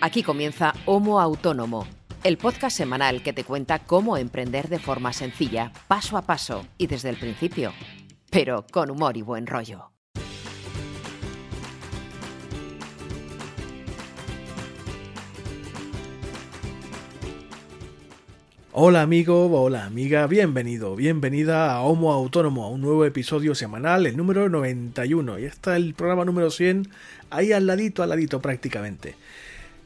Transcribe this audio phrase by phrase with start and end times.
[0.00, 1.86] Aquí comienza Homo Autónomo,
[2.22, 6.86] el podcast semanal que te cuenta cómo emprender de forma sencilla, paso a paso y
[6.86, 7.72] desde el principio,
[8.30, 9.90] pero con humor y buen rollo.
[18.78, 24.18] Hola amigo, hola amiga, bienvenido, bienvenida a Homo Autónomo, a un nuevo episodio semanal, el
[24.18, 25.38] número 91.
[25.38, 26.86] Y está el programa número 100,
[27.30, 29.14] ahí al ladito, al ladito prácticamente.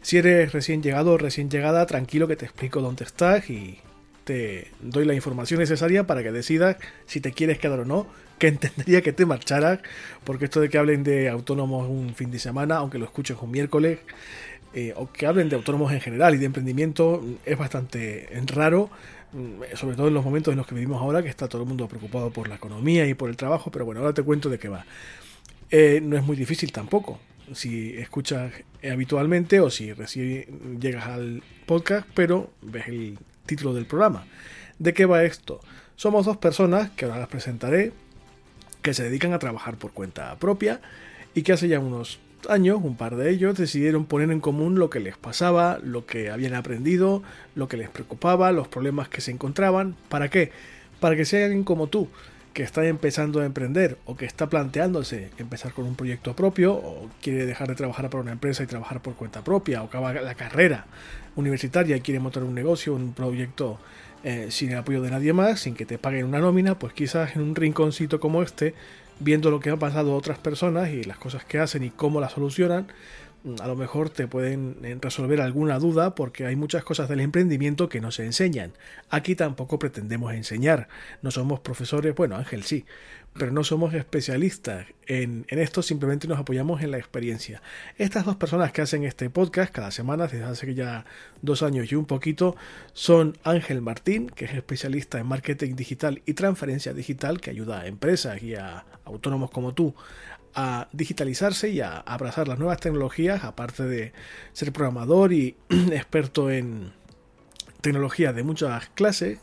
[0.02, 3.78] Si eres recién llegado o recién llegada, tranquilo que te explico dónde estás y
[4.24, 8.06] te doy la información necesaria para que decidas si te quieres quedar o no,
[8.38, 9.80] que entendería que te marcharas,
[10.24, 13.50] porque esto de que hablen de autónomos un fin de semana, aunque lo escuches un
[13.50, 13.98] miércoles,
[14.72, 18.88] eh, o que hablen de autónomos en general y de emprendimiento es bastante raro,
[19.32, 21.68] mm, sobre todo en los momentos en los que vivimos ahora, que está todo el
[21.68, 24.58] mundo preocupado por la economía y por el trabajo, pero bueno, ahora te cuento de
[24.58, 24.86] qué va.
[25.70, 27.18] Eh, no es muy difícil tampoco,
[27.54, 34.26] si escuchas habitualmente o si recién llegas al podcast, pero ves el título del programa.
[34.78, 35.60] ¿De qué va esto?
[35.96, 37.92] Somos dos personas, que ahora las presentaré,
[38.82, 40.80] que se dedican a trabajar por cuenta propia
[41.34, 44.88] y que hace ya unos años, un par de ellos, decidieron poner en común lo
[44.88, 47.22] que les pasaba, lo que habían aprendido,
[47.54, 49.96] lo que les preocupaba, los problemas que se encontraban.
[50.08, 50.52] ¿Para qué?
[51.00, 52.08] Para que sea alguien como tú,
[52.52, 57.08] que está empezando a emprender o que está planteándose empezar con un proyecto propio o
[57.22, 60.34] quiere dejar de trabajar para una empresa y trabajar por cuenta propia o acaba la
[60.34, 60.86] carrera
[61.36, 63.78] universitaria y quiere montar un negocio, un proyecto
[64.24, 67.36] eh, sin el apoyo de nadie más, sin que te paguen una nómina, pues quizás
[67.36, 68.74] en un rinconcito como este
[69.20, 72.32] viendo lo que han pasado otras personas y las cosas que hacen y cómo las
[72.32, 72.88] solucionan,
[73.60, 77.88] a lo mejor te pueden eh, resolver alguna duda porque hay muchas cosas del emprendimiento
[77.88, 78.72] que no se enseñan.
[79.08, 80.88] Aquí tampoco pretendemos enseñar,
[81.22, 82.84] no somos profesores, bueno, Ángel sí,
[83.32, 87.62] pero no somos especialistas en, esto, simplemente nos apoyamos en la experiencia.
[87.96, 91.04] Estas dos personas que hacen este podcast cada semana, desde hace ya
[91.40, 92.56] dos años y un poquito,
[92.92, 97.86] son Ángel Martín, que es especialista en marketing digital y transferencia digital, que ayuda a
[97.86, 99.94] empresas y a autónomos como tú
[100.54, 104.12] a digitalizarse y a abrazar las nuevas tecnologías, aparte de
[104.52, 105.56] ser programador y
[105.92, 106.92] experto en
[107.80, 109.38] tecnología de muchas clases.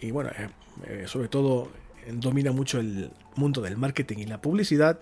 [0.00, 0.48] Y bueno, eh,
[0.86, 1.70] eh, sobre todo
[2.12, 4.98] domina mucho el mundo del marketing y la publicidad.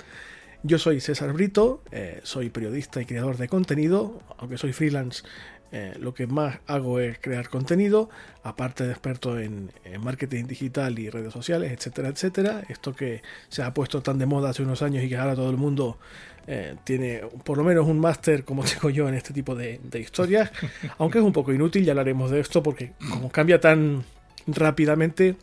[0.65, 5.23] Yo soy César Brito, eh, soy periodista y creador de contenido, aunque soy freelance
[5.71, 8.09] eh, lo que más hago es crear contenido,
[8.43, 9.71] aparte de experto en,
[10.01, 12.63] marketing digital y redes sociales, etcétera, etcétera.
[12.69, 15.51] Esto que se ha puesto tan de moda hace unos años y que ahora todo
[15.51, 15.99] el mundo
[16.47, 20.01] eh, tiene por lo menos un máster, como tengo yo, en este tipo de, de
[20.01, 20.51] historias.
[20.99, 24.05] Aunque es un poco inútil, ya hablaremos de esto, porque como cambia tan
[24.47, 25.37] rápidamente,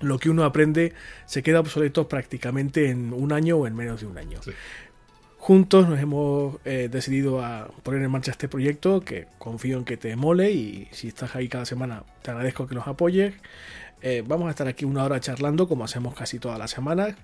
[0.00, 0.92] lo que uno aprende
[1.26, 4.40] se queda obsoleto prácticamente en un año o en menos de un año.
[5.44, 9.96] Juntos nos hemos eh, decidido a poner en marcha este proyecto que confío en que
[9.96, 13.34] te mole y si estás ahí cada semana te agradezco que nos apoyes.
[14.02, 17.16] Eh, vamos a estar aquí una hora charlando como hacemos casi todas las semanas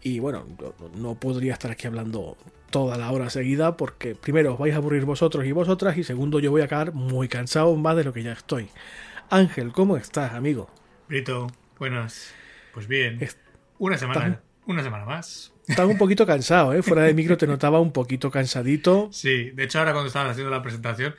[0.00, 0.46] y bueno,
[0.96, 2.38] no podría estar aquí hablando
[2.70, 6.40] toda la hora seguida porque primero os vais a aburrir vosotros y vosotras y segundo
[6.40, 8.70] yo voy a acabar muy cansado más de lo que ya estoy.
[9.28, 10.70] Ángel, ¿cómo estás, amigo?
[11.08, 12.32] Brito, buenas.
[12.72, 13.18] Pues bien.
[13.78, 15.53] Una semana, una semana más.
[15.66, 16.82] Estaba un poquito cansado, ¿eh?
[16.82, 19.08] Fuera de micro te notaba un poquito cansadito.
[19.12, 21.14] Sí, de hecho ahora cuando estabas haciendo la presentación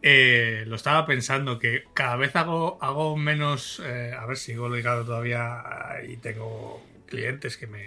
[0.00, 3.82] eh, lo estaba pensando que cada vez hago, menos...
[3.84, 5.62] Eh, a ver, sigo ligado todavía
[6.08, 7.84] y tengo clientes que me...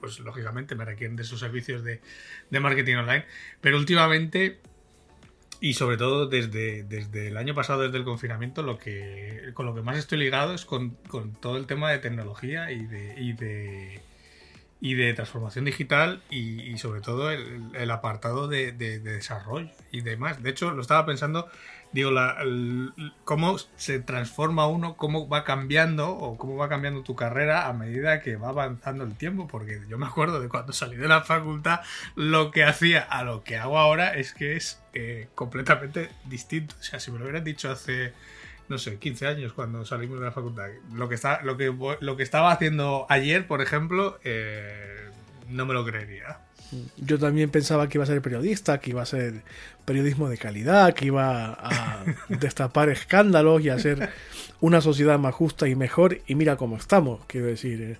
[0.00, 2.00] Pues lógicamente me requieren de sus servicios de,
[2.60, 3.24] marketing online.
[3.60, 4.58] Pero últimamente
[5.58, 9.74] y sobre todo desde, desde el año pasado, desde el confinamiento, lo que con lo
[9.74, 10.96] que más estoy ligado es con,
[11.40, 14.02] todo el tema de tecnología y de y de
[15.14, 20.42] transformación digital y, sobre todo el, apartado de, desarrollo y demás.
[20.42, 21.48] De hecho, lo estaba pensando,
[21.92, 22.10] digo,
[23.24, 28.20] cómo se transforma uno, cómo va cambiando o cómo va cambiando tu carrera a medida
[28.20, 31.80] que va avanzando el tiempo, porque yo me acuerdo de cuando salí de la facultad,
[32.14, 36.74] lo que hacía a lo que hago ahora es que es eh, completamente distinto.
[36.78, 38.12] O sea, si me lo hubieran dicho hace
[38.68, 40.68] no sé, 15 años cuando salimos de la facultad.
[40.92, 45.08] Lo que, está, lo que, lo que estaba haciendo ayer, por ejemplo, eh,
[45.48, 46.38] no me lo creería.
[46.96, 49.42] Yo también pensaba que iba a ser periodista, que iba a ser
[49.84, 54.10] periodismo de calidad, que iba a destapar escándalos y a hacer
[54.60, 56.18] una sociedad más justa y mejor.
[56.26, 57.80] Y mira cómo estamos, quiero decir.
[57.80, 57.96] Eh,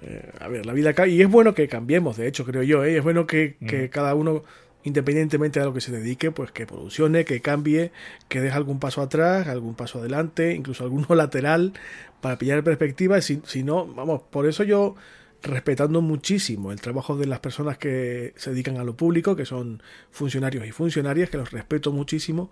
[0.00, 1.06] eh, a ver, la vida acá.
[1.06, 2.84] Y es bueno que cambiemos, de hecho, creo yo.
[2.84, 3.88] Es bueno que, que mm.
[3.88, 4.44] cada uno
[4.88, 7.92] independientemente de lo que se dedique, pues que evolucione, que cambie,
[8.28, 11.74] que deje algún paso atrás, algún paso adelante, incluso alguno lateral
[12.20, 13.20] para pillar perspectiva.
[13.20, 14.96] Si, no, vamos, por eso yo
[15.40, 19.82] respetando muchísimo el trabajo de las personas que se dedican a lo público, que son
[20.10, 22.50] funcionarios y funcionarias, que los respeto muchísimo.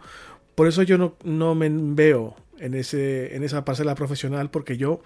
[0.54, 5.02] Por eso yo no, no me veo en, ese, en esa parcela profesional, porque yo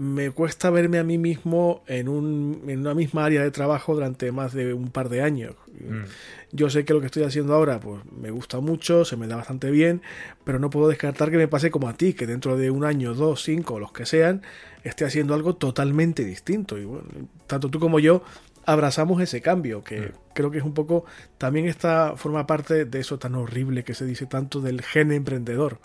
[0.00, 4.32] me cuesta verme a mí mismo en, un, en una misma área de trabajo durante
[4.32, 5.56] más de un par de años.
[5.78, 6.04] Mm.
[6.52, 9.36] Yo sé que lo que estoy haciendo ahora pues me gusta mucho, se me da
[9.36, 10.00] bastante bien,
[10.42, 13.12] pero no puedo descartar que me pase como a ti, que dentro de un año,
[13.12, 14.40] dos, cinco, los que sean,
[14.84, 16.78] esté haciendo algo totalmente distinto.
[16.78, 17.04] Y bueno,
[17.46, 18.22] tanto tú como yo
[18.64, 20.12] abrazamos ese cambio, que mm.
[20.32, 21.04] creo que es un poco,
[21.36, 25.78] también esta forma parte de eso tan horrible que se dice tanto del gen emprendedor.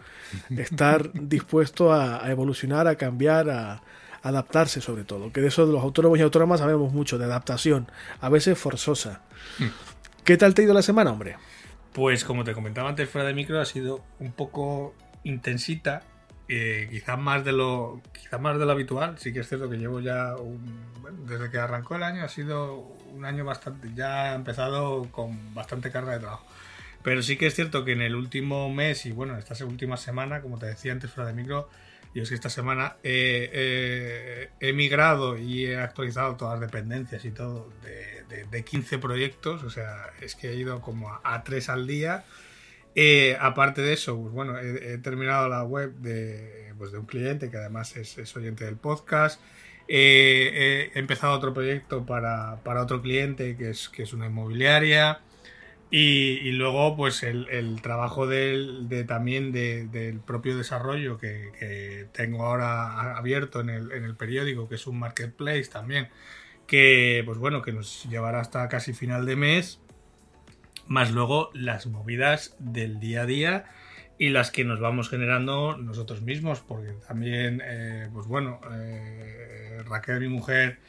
[0.58, 3.84] Estar dispuesto a evolucionar, a cambiar, a,
[4.25, 7.88] adaptarse sobre todo, que de eso de los autónomos y autónomas sabemos mucho, de adaptación,
[8.19, 9.22] a veces forzosa.
[9.60, 9.68] Hmm.
[10.24, 11.38] ¿Qué tal te ha ido la semana, hombre?
[11.94, 16.01] Pues como te comentaba antes fuera de micro, ha sido un poco intensita,
[16.48, 19.18] eh, quizás más de lo quizás más de lo habitual.
[19.19, 20.33] Sí que es cierto que llevo ya
[21.28, 22.78] desde que arrancó el año ha sido
[23.13, 26.45] un año bastante ya ha empezado con bastante carga de trabajo.
[27.04, 30.42] Pero sí que es cierto que en el último mes y bueno, esta última semana,
[30.42, 31.69] como te decía antes fuera de micro,
[32.16, 37.70] y es que esta semana he, migrado y he actualizado todas las dependencias y todo
[37.84, 42.24] de, 15 proyectos, o sea, es que he ido como a, 3 al día.
[42.96, 47.52] Eh, aparte de eso, pues bueno, he, terminado la web de, pues de un cliente
[47.52, 49.42] que además es, oyente del podcast.
[49.90, 55.20] he empezado otro proyecto para, para, otro cliente que es, que es una inmobiliaria.
[55.92, 63.62] Y, luego, pues el, trabajo del, de, también del propio desarrollo que, tengo ahora abierto
[63.62, 66.10] en el, en el, periódico, que es un marketplace también,
[66.68, 69.80] que pues bueno, que nos llevará hasta casi final de mes,
[70.88, 73.66] más luego las movidas del día a día
[74.18, 80.22] y las que nos vamos generando nosotros mismos, porque también, eh, pues bueno, eh, Raquel,
[80.22, 80.80] mi mujer,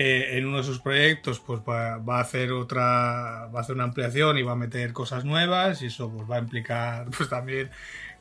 [0.00, 3.82] eh, en uno de sus proyectos pues va, a hacer otra va a hacer una
[3.82, 7.68] ampliación y va a meter cosas nuevas y eso pues va a implicar pues también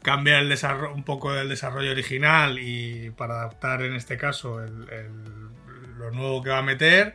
[0.01, 6.09] cambiar el desarrollo un poco del desarrollo original y para adaptar en este caso lo
[6.09, 7.13] nuevo que va a meter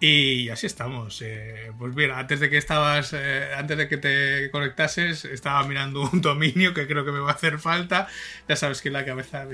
[0.00, 1.20] y así estamos.
[1.22, 6.02] Eh, pues mira, antes de que estabas, eh, antes de que te conectases, estaba mirando
[6.12, 8.06] un dominio que creo que me va a hacer falta.
[8.48, 9.44] Ya sabes que la cabeza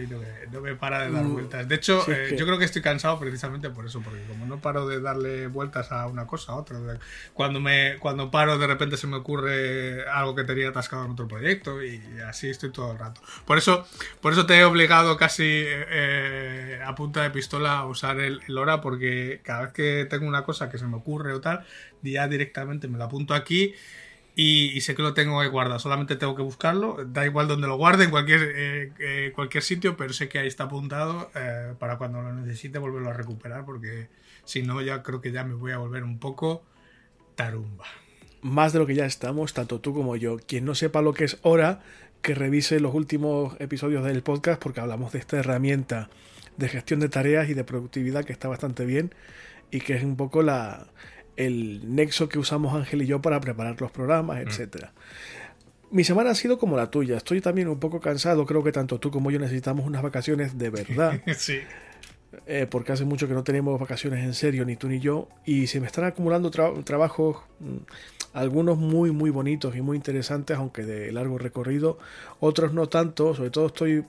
[0.52, 1.66] no me, para de dar mm, vueltas.
[1.66, 4.86] De hecho, eh, yo creo que estoy cansado precisamente por eso, porque como no paro
[4.86, 6.78] de darle vueltas a una cosa a otra,
[7.32, 11.26] cuando me, cuando paro de repente se me ocurre algo que tenía atascado en otro
[11.26, 13.22] proyecto y así estoy todo el rato.
[13.46, 13.86] Por eso,
[14.20, 15.64] por eso te he obligado casi
[16.84, 20.33] a punta de pistola a usar el, el hora, porque cada vez que tengo una
[20.34, 21.64] una cosa que se me ocurre o tal,
[22.02, 23.74] ya directamente me lo apunto aquí
[24.36, 25.78] y, sé que lo tengo ahí guardado.
[25.78, 29.96] Solamente tengo que buscarlo, da igual donde lo guarde, en cualquier, eh, eh, cualquier sitio,
[29.96, 34.08] pero sé que ahí está apuntado eh, para cuando lo necesite volverlo a recuperar, porque
[34.44, 36.64] si no, ya creo que ya me voy a volver un poco
[37.36, 37.84] tarumba.
[38.42, 40.38] Más de lo que ya estamos, tanto tú como yo.
[40.38, 41.82] Quien no sepa lo que es hora,
[42.20, 46.10] que revise los últimos episodios del podcast, porque hablamos de esta herramienta
[46.56, 49.12] de gestión de tareas y de productividad que está bastante bien
[49.70, 50.86] y que es un poco la,
[51.36, 54.48] el nexo que usamos Ángel y yo para preparar los programas, mm.
[54.48, 54.92] etcétera.
[55.90, 57.16] Mi semana ha sido como la tuya.
[57.16, 58.46] Estoy también un poco cansado.
[58.46, 61.20] Creo que tanto tú como yo necesitamos unas vacaciones de verdad.
[61.36, 61.60] sí.
[62.46, 65.28] Eh, porque hace mucho que no tenemos vacaciones en serio, ni tú ni yo.
[65.44, 67.76] Y se me están acumulando trabajos, mm,
[68.32, 71.98] algunos muy, muy bonitos y muy interesantes, aunque de largo recorrido.
[72.40, 73.34] Otros no tanto.
[73.34, 74.04] Sobre todo estoy mm,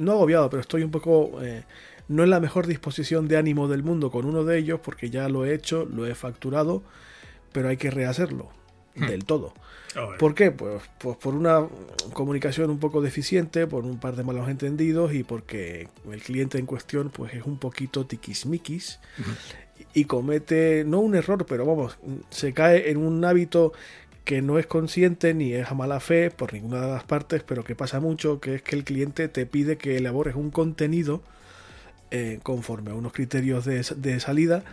[0.00, 1.64] no agobiado, pero estoy un poco eh,
[2.08, 5.28] no en la mejor disposición de ánimo del mundo con uno de ellos, porque ya
[5.28, 6.82] lo he hecho, lo he facturado,
[7.52, 8.48] pero hay que rehacerlo
[8.96, 9.06] hmm.
[9.06, 9.54] del todo.
[10.18, 10.50] ¿Por qué?
[10.50, 11.66] Pues, pues, por una
[12.12, 16.66] comunicación un poco deficiente, por un par de malos entendidos y porque el cliente en
[16.66, 19.00] cuestión pues es un poquito tiquismiquis
[19.94, 21.98] y comete, no un error, pero vamos,
[22.30, 23.72] se cae en un hábito
[24.24, 27.64] que no es consciente ni es a mala fe por ninguna de las partes, pero
[27.64, 31.22] que pasa mucho, que es que el cliente te pide que elabores un contenido
[32.10, 34.64] eh, conforme a unos criterios de, salida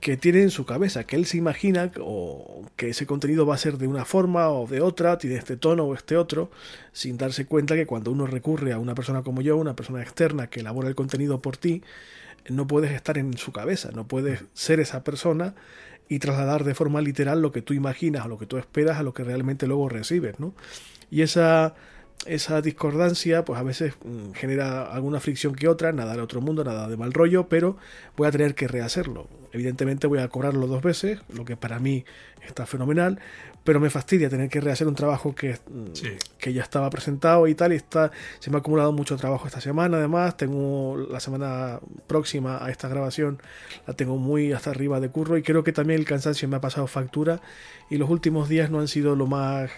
[0.00, 3.58] que tiene en su cabeza, que él se imagina o que ese contenido va a
[3.58, 6.50] ser de una forma o de otra, tiene este tono o este otro,
[6.92, 10.48] sin darse cuenta que cuando uno recurre a una persona como yo, una persona externa
[10.48, 11.82] que elabora el contenido por ti,
[12.48, 15.54] no puedes estar en su cabeza, no puedes ser esa persona
[16.08, 19.02] y trasladar de forma literal lo que tú imaginas o lo que tú esperas a
[19.02, 20.54] lo que realmente luego recibes, ¿no?
[21.10, 21.74] Y esa
[22.26, 26.64] esa discordancia, pues a veces mm, genera alguna fricción que otra, nada de otro mundo,
[26.64, 27.76] nada de mal rollo, pero
[28.16, 29.28] voy a tener que rehacerlo.
[29.52, 32.04] Evidentemente voy a cobrarlo dos veces, lo que para mí
[32.46, 33.20] está fenomenal,
[33.62, 35.92] pero me fastidia tener que rehacer un trabajo que, mm,
[36.38, 39.60] que ya estaba presentado y tal, y está, se me ha acumulado mucho trabajo esta
[39.60, 43.40] semana, además, tengo la semana próxima a esta grabación,
[43.86, 46.60] la tengo muy hasta arriba de curro y creo que también el cansancio me ha
[46.60, 47.40] pasado factura
[47.90, 49.70] y los últimos días no han sido lo más...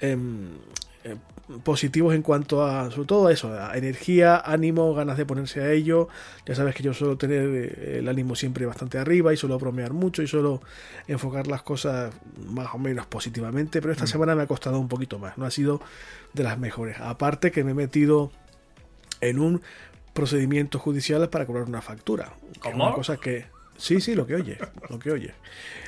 [0.00, 0.58] Em,
[1.04, 1.16] eh,
[1.62, 6.08] positivos en cuanto a, sobre todo eso, a energía, ánimo, ganas de ponerse a ello.
[6.46, 9.92] Ya sabes que yo suelo tener eh, el ánimo siempre bastante arriba y suelo bromear
[9.92, 10.62] mucho y suelo
[11.06, 12.14] enfocar las cosas
[12.48, 14.08] más o menos positivamente, pero esta mm.
[14.08, 15.82] semana me ha costado un poquito más, no ha sido
[16.32, 16.98] de las mejores.
[16.98, 18.32] Aparte que me he metido
[19.20, 19.60] en un
[20.14, 22.32] procedimiento judicial para cobrar una factura.
[22.60, 22.86] ¿Cómo?
[22.86, 23.52] Una cosa que...
[23.76, 25.34] Sí, sí, lo que oye, lo que oye.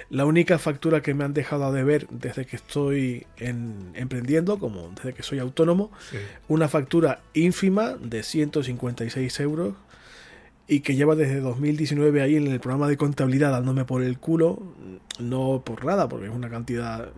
[0.09, 4.91] La única factura que me han dejado de ver desde que estoy en, emprendiendo, como
[4.91, 5.91] desde que soy autónomo,
[6.49, 9.75] una factura ínfima de 156 euros
[10.69, 14.63] y que lleva desde 2019 ahí en el programa de contabilidad dándome por el culo,
[15.19, 17.11] no por nada, porque es una cantidad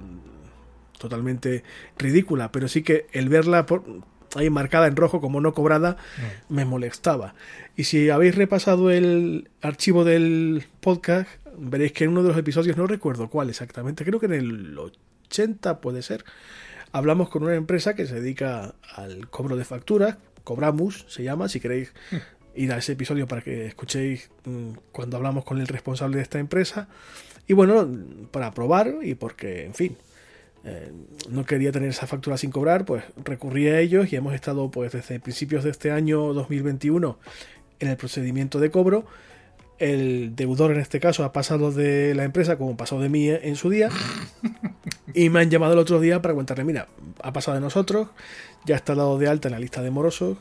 [0.98, 1.64] totalmente
[1.96, 3.84] ridícula, pero sí que el verla por,
[4.34, 5.96] ahí marcada en rojo como no cobrada,
[6.48, 7.34] me molestaba.
[7.76, 12.76] Y si habéis repasado el archivo del podcast, veréis que en uno de los episodios,
[12.76, 16.24] no recuerdo cuál exactamente, creo que en el 80 puede ser,
[16.92, 21.60] hablamos con una empresa que se dedica al cobro de facturas, Cobramus se llama, si
[21.60, 22.16] queréis hmm.
[22.56, 26.38] ir a ese episodio para que escuchéis mm, cuando hablamos con el responsable de esta
[26.38, 26.88] empresa.
[27.46, 27.88] Y bueno,
[28.30, 29.96] para probar y porque, en fin,
[30.64, 30.92] eh,
[31.30, 34.92] no quería tener esa factura sin cobrar, pues recurrí a ellos y hemos estado pues
[34.92, 37.18] desde principios de este año 2021
[37.80, 39.06] en el procedimiento de cobro.
[39.78, 43.54] El deudor en este caso ha pasado de la empresa como pasó de mí en
[43.54, 43.90] su día
[45.14, 46.88] y me han llamado el otro día para contarle, mira,
[47.22, 48.08] ha pasado de nosotros,
[48.66, 50.36] ya está dado de alta en la lista de morosos,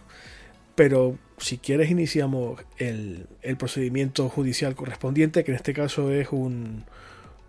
[0.74, 3.27] pero si quieres iniciamos el
[3.59, 6.86] procedimiento judicial correspondiente, que en este caso es un,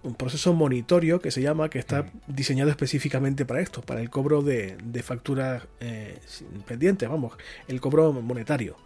[0.09, 4.43] un proceso monitorio que se llama, que está diseñado específicamente para esto, para el cobro
[4.43, 6.19] de, facturas eh,
[6.67, 7.35] pendientes, vamos,
[7.69, 8.77] el cobro monetario.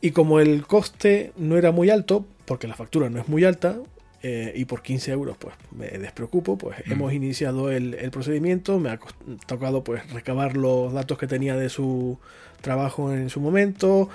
[0.00, 3.78] Y como el coste no era muy alto, porque la factura no es muy alta,
[4.22, 8.90] eh, y por 15 euros pues me despreocupo, pues hemos iniciado el, el, procedimiento, me
[8.90, 9.00] ha
[9.46, 12.18] tocado pues recabar los datos que tenía de su
[12.60, 14.10] trabajo en su momento,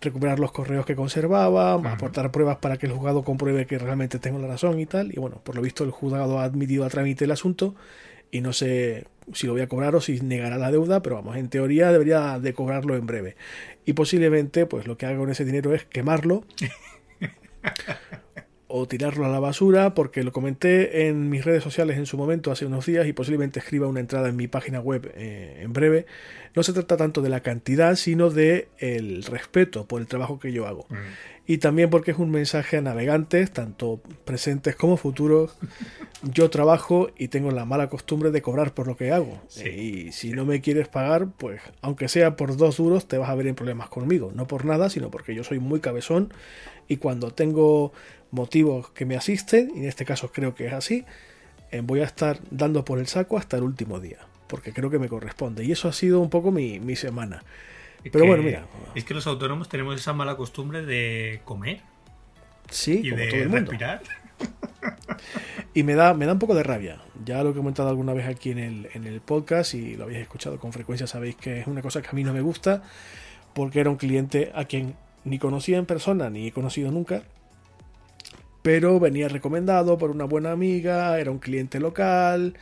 [0.00, 4.38] recuperar los correos que conservaba, aportar pruebas para que el juzgado compruebe que realmente tengo
[4.38, 5.12] la razón y tal.
[5.12, 7.74] Y bueno, por lo visto el juzgado ha admitido a trámite el asunto
[8.30, 11.36] y no sé si lo voy a cobrar o si negará la deuda, pero vamos,
[11.36, 13.36] en teoría debería de cobrarlo en breve.
[13.84, 16.44] Y posiblemente, pues lo que haga con ese dinero es quemarlo
[18.70, 22.52] o tirarlo a la basura, porque lo comenté en mis redes sociales en su momento
[22.52, 26.06] hace unos días y posiblemente escriba una entrada en mi página web eh, en breve.
[26.54, 30.52] No se trata tanto de la cantidad, sino de el respeto por el trabajo que
[30.52, 30.86] yo hago.
[30.88, 30.94] Mm.
[31.46, 35.56] Y también porque es un mensaje a navegantes, tanto presentes como futuros.
[36.22, 39.40] Yo trabajo y tengo la mala costumbre de cobrar por lo que hago.
[39.64, 43.34] Y si no me quieres pagar, pues aunque sea por dos duros, te vas a
[43.34, 44.30] ver en problemas conmigo.
[44.32, 46.32] No por nada, sino porque yo soy muy cabezón
[46.86, 47.92] y cuando tengo
[48.30, 51.04] motivos que me asisten, y en este caso creo que es así,
[51.70, 54.98] eh, voy a estar dando por el saco hasta el último día, porque creo que
[54.98, 55.64] me corresponde.
[55.64, 57.42] Y eso ha sido un poco mi, semana.
[58.10, 58.66] Pero bueno, mira.
[58.94, 61.80] Es que los autónomos tenemos esa mala costumbre de comer.
[62.70, 63.70] Sí, y de todo el mundo.
[63.70, 64.02] respirar.
[65.72, 67.00] Y me da, me da un poco de rabia.
[67.24, 70.20] Ya lo he comentado alguna vez aquí en el, en el podcast y lo habéis
[70.20, 72.82] escuchado con frecuencia, sabéis que es una cosa que a mí no me gusta,
[73.54, 77.22] porque era un cliente a quien ni conocía en persona ni he conocido nunca,
[78.62, 82.54] pero venía recomendado por una buena amiga, era un cliente local.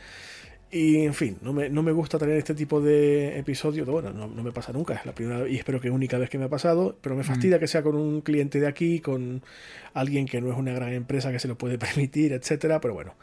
[0.71, 3.87] Y en fin, no me, no me gusta tener este tipo de episodios.
[3.87, 6.45] Bueno, no, me pasa nunca, es la primera y espero que única vez que me
[6.45, 7.59] ha pasado, pero me fastidia mm.
[7.59, 9.41] que sea con un cliente de aquí, con
[9.95, 12.79] alguien que no es una gran empresa que se lo puede permitir, etcétera.
[12.81, 13.15] Pero bueno,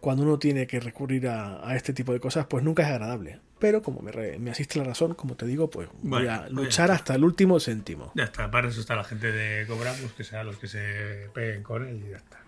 [0.00, 3.40] cuando uno tiene que recurrir a, este tipo de cosas, pues nunca es agradable.
[3.58, 7.14] Pero como me, asiste la razón, como te digo, pues voy a pues luchar hasta
[7.14, 8.12] el último céntimo.
[8.14, 11.28] Ya está, para eso está la gente de Cobramos, pues que sean los que se
[11.34, 12.38] peguen con él y ya está.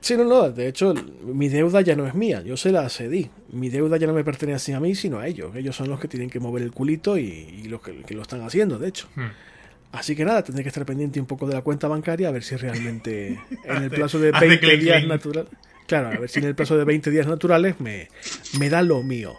[0.00, 3.30] Sí, no, no, de hecho, mi deuda ya no es mía, yo se la cedí.
[3.50, 5.54] Mi deuda ya no me pertenece a mí, sino a ellos.
[5.56, 8.78] Ellos son los que tienen que mover el culito y, los que, lo están haciendo,
[8.78, 9.08] de hecho.
[9.16, 9.30] Hmm.
[9.90, 12.44] Así que nada, tendré que estar pendiente un poco de la cuenta bancaria a ver
[12.44, 15.50] si realmente en el plazo de 20 días naturales.
[15.88, 18.08] Claro, a ver si en el plazo de 20 días naturales me,
[18.58, 19.38] me da lo mío.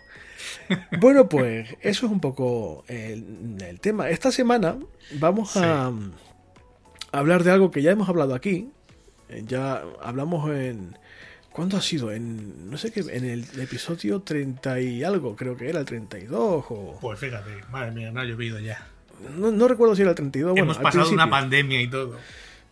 [0.99, 4.09] Bueno, pues eso es un poco el, tema.
[4.09, 4.77] Esta semana
[5.19, 5.91] vamos a,
[7.11, 8.69] hablar de algo que ya hemos hablado aquí.
[9.45, 10.97] Ya hablamos en...
[11.51, 12.11] ¿Cuándo ha sido?
[12.11, 16.65] En, no sé qué, en el episodio 30 y algo, creo que era el 32
[16.69, 16.97] o...
[17.01, 18.87] Pues fíjate, madre mía, no ha llovido ya.
[19.35, 20.57] No, no recuerdo si era el 32.
[20.57, 22.17] Hemos bueno, pasado una pandemia y todo.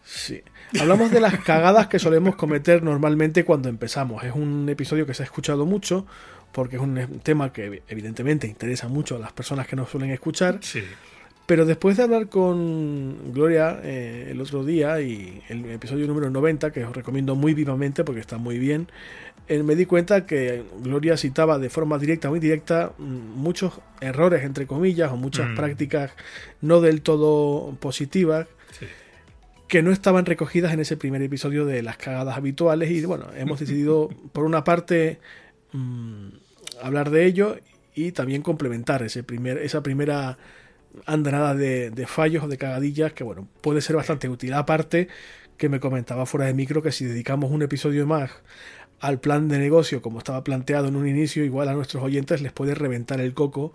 [0.09, 0.41] Sí.
[0.79, 4.23] Hablamos de las cagadas que solemos cometer normalmente cuando empezamos.
[4.23, 6.05] Es un episodio que se ha escuchado mucho
[6.53, 10.59] porque es un tema que evidentemente interesa mucho a las personas que nos suelen escuchar.
[10.61, 10.81] Sí.
[11.45, 16.71] Pero después de hablar con Gloria eh, el otro día y el episodio número 90,
[16.71, 18.87] que os recomiendo muy vivamente porque está muy bien,
[19.47, 24.43] eh, me di cuenta que Gloria citaba de forma directa o indirecta mm, muchos errores,
[24.43, 25.55] entre comillas, o muchas Mm.
[25.55, 26.11] prácticas
[26.61, 28.47] no del todo positivas
[28.77, 28.85] sí.
[29.67, 33.59] Que no estaban recogidas en ese primer episodio de las cagadas habituales y bueno, hemos
[33.59, 35.19] decidido por una parte
[35.73, 36.27] mm,
[36.81, 37.57] hablar de ello
[37.93, 40.37] y también complementar ese primer, esa primera
[41.05, 44.53] andanada de, de fallos o de cagadillas que bueno, puede ser bastante útil.
[44.53, 45.09] Aparte
[45.57, 48.31] que me comentaba fuera de micro que si dedicamos un episodio más
[48.99, 52.51] al plan de negocio como estaba planteado en un inicio, igual a nuestros oyentes les
[52.51, 53.73] puede reventar el coco,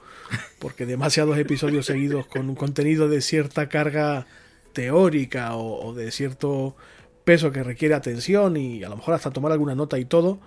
[0.59, 4.27] porque demasiados episodios seguidos con un contenido de cierta carga
[4.73, 6.77] teórica o, o de cierto
[7.25, 10.41] peso que requiere atención y a lo mejor hasta tomar alguna nota y todo,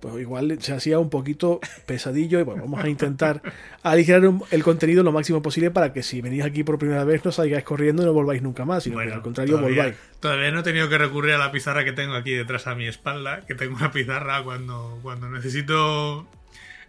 [0.00, 3.42] pues igual se hacía un poquito pesadillo y bueno, vamos a intentar
[3.82, 7.24] aligerar un- el contenido lo máximo posible para que si venís aquí por primera vez
[7.24, 9.96] no salgáis corriendo y no volváis nunca más, sino que al contrario todavía, volváis.
[10.20, 12.86] todavía no he tenido que recurrir a la pizarra que tengo aquí detrás a mi
[12.86, 16.26] espalda, que tengo una pizarra cuando, cuando necesito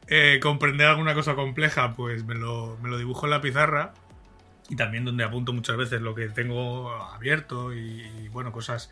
[0.07, 3.93] eh, comprender alguna cosa compleja, pues me lo, me lo dibujo en la pizarra
[4.69, 8.89] y también donde apunto muchas veces lo que tengo abierto y, bueno, cosas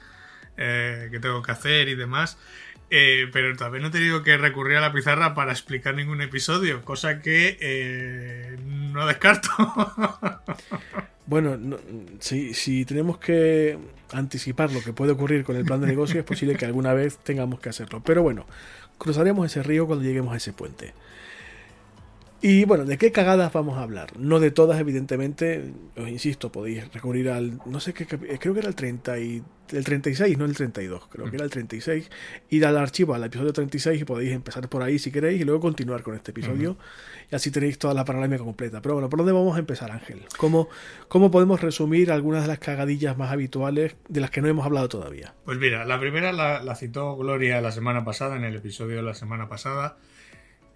[0.57, 2.38] eh, que tengo que hacer y demás.
[2.89, 6.86] Eh, pero también no he tenido que recurrir a la pizarra para explicar ningún episodio,
[6.86, 9.50] cosa que eh, no descarto.
[11.25, 11.77] Bueno, no-
[12.19, 13.77] si, si tenemos que
[14.13, 17.17] anticipar lo que puede ocurrir con el plan de negocio, es posible que alguna vez
[17.17, 18.01] tengamos que hacerlo.
[18.05, 18.46] Pero bueno,
[18.98, 20.93] cruzaremos ese río cuando lleguemos a ese puente.
[22.39, 24.15] Y bueno, ¿de qué cagadas vamos a hablar?
[24.20, 25.74] No de todas, evidentemente.
[25.98, 27.60] Os insisto, podéis recurrir al.
[27.65, 28.03] No sé qué.
[28.03, 29.41] eh, Creo que era el, 30 y,
[29.72, 31.08] el 36, no el 32.
[31.08, 32.12] Creo que era el 36.
[32.51, 35.62] Ir al archivo, al episodio 36, y podéis empezar por ahí si queréis y luego
[35.62, 36.77] continuar con este episodio.
[37.32, 38.84] Y así tenéis toda la panorámica completa.
[38.84, 40.22] Pero bueno, ¿por dónde vamos a empezar, Ángel?
[40.38, 40.70] ¿Cómo,
[41.08, 44.88] ¿Cómo podemos resumir algunas de las cagadillas más habituales de las que no hemos hablado
[44.89, 45.34] todavía?
[45.44, 49.01] Pues mira, la primera la, la citó Gloria la semana pasada, en el episodio de
[49.03, 49.98] la semana pasada,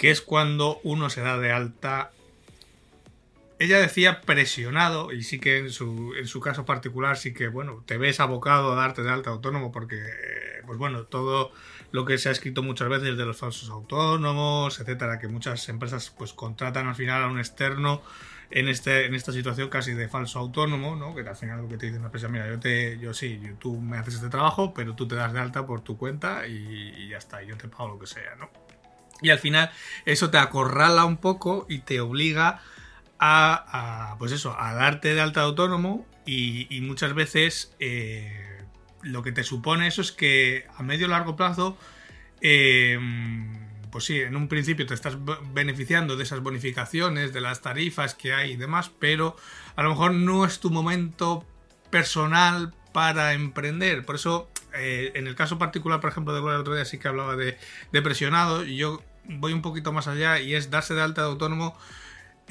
[0.01, 2.10] que es cuando uno se da de alta.
[3.60, 7.84] Ella decía presionado, y sí que en su, en su caso particular sí que, bueno,
[7.86, 11.52] te ves abocado a darte de alta autónomo porque, eh, pues bueno, todo
[11.91, 16.12] lo que se ha escrito muchas veces de los falsos autónomos, etcétera, que muchas empresas
[16.17, 18.02] pues contratan al final a un externo
[18.49, 21.13] en, este, en esta situación casi de falso autónomo, ¿no?
[21.13, 23.80] Que al final lo que te dice una empresa, mira, yo te, yo sí, tú
[23.80, 27.10] me haces este trabajo, pero tú te das de alta por tu cuenta y, y
[27.10, 28.49] ya está, y yo te pago lo que sea, ¿no?
[29.21, 29.71] Y al final
[30.05, 32.62] eso te acorrala un poco y te obliga
[33.19, 38.63] a, pues eso, a darte de alta de autónomo y, muchas veces eh,
[39.03, 41.77] lo que te supone eso es que a medio largo plazo
[42.41, 42.97] eh,
[43.91, 48.15] pues sí, en un principio te estás be- beneficiando de esas bonificaciones, de las tarifas
[48.15, 49.36] que hay y demás, pero
[49.75, 51.45] a lo mejor no es tu momento
[51.89, 54.05] personal para emprender.
[54.05, 56.97] Por eso, eh, en el caso particular, por ejemplo, de Gloria el otro día sí
[56.97, 57.57] que hablaba de,
[57.91, 61.27] de presionado, y yo voy un poquito más allá y es darse de alta de
[61.27, 61.75] autónomo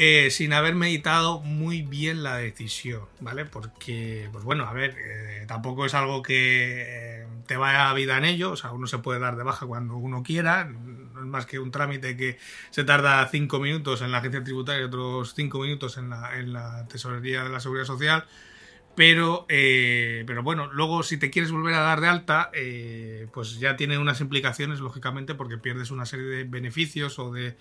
[0.03, 3.45] eh, sin haber meditado muy bien la decisión, ¿vale?
[3.45, 6.85] Porque, pues bueno, a ver, eh, tampoco es algo que
[7.23, 9.67] eh, te vaya a vida en ello, o sea, uno se puede dar de baja
[9.67, 12.39] cuando uno quiera, no es más que un trámite que
[12.71, 16.55] se tarda cinco minutos en la agencia tributaria y otros cinco minutos en la, en
[16.55, 18.25] la tesorería de la seguridad social.
[18.97, 23.59] Pero, eh, pero bueno, luego si te quieres volver a dar de alta, eh, pues
[23.59, 27.57] ya tiene unas implicaciones, lógicamente, porque pierdes una serie de beneficios o de,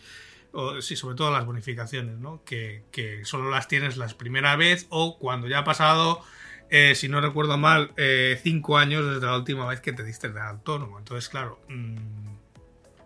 [0.51, 2.43] o, sí, sobre todo las bonificaciones, ¿no?
[2.43, 6.21] Que, que solo las tienes la primera vez o cuando ya ha pasado,
[6.69, 10.29] eh, si no recuerdo mal, eh, cinco años desde la última vez que te diste
[10.29, 10.97] de autónomo.
[10.97, 11.95] Entonces, claro, mmm,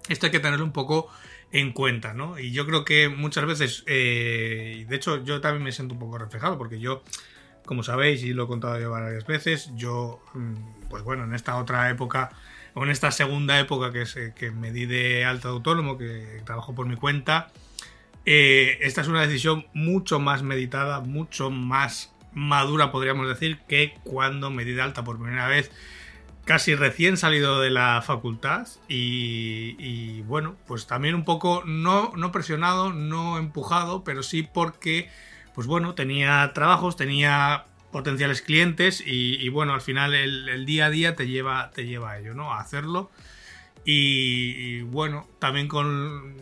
[0.10, 1.10] esto hay que tenerlo un poco
[1.52, 2.40] en cuenta, ¿no?
[2.40, 6.18] Y yo creo que muchas veces, eh, de hecho yo también me siento un poco
[6.18, 7.04] reflejado, porque yo,
[7.66, 11.58] como sabéis, y lo he contado yo varias veces, yo, mm, pues bueno, en esta
[11.58, 12.32] otra época
[12.74, 15.98] o en esta segunda época que, es, eh, que me di de alta de autónomo,
[15.98, 17.52] que trabajo por mi cuenta,
[18.26, 24.50] eh, esta es una decisión mucho más meditada, mucho más madura, podríamos decir, que cuando
[24.50, 25.72] me di de alta por primera vez,
[26.46, 28.68] casi recién salido de la facultad.
[28.88, 35.10] Y, y bueno, pues también un poco no, no presionado, no empujado, pero sí porque,
[35.54, 40.90] pues bueno, tenía trabajos, tenía potenciales clientes y, bueno, al final el, el, día a
[40.90, 42.52] día te lleva, te lleva a ello, ¿no?
[42.52, 43.12] A hacerlo.
[43.86, 46.36] Y, bueno, también con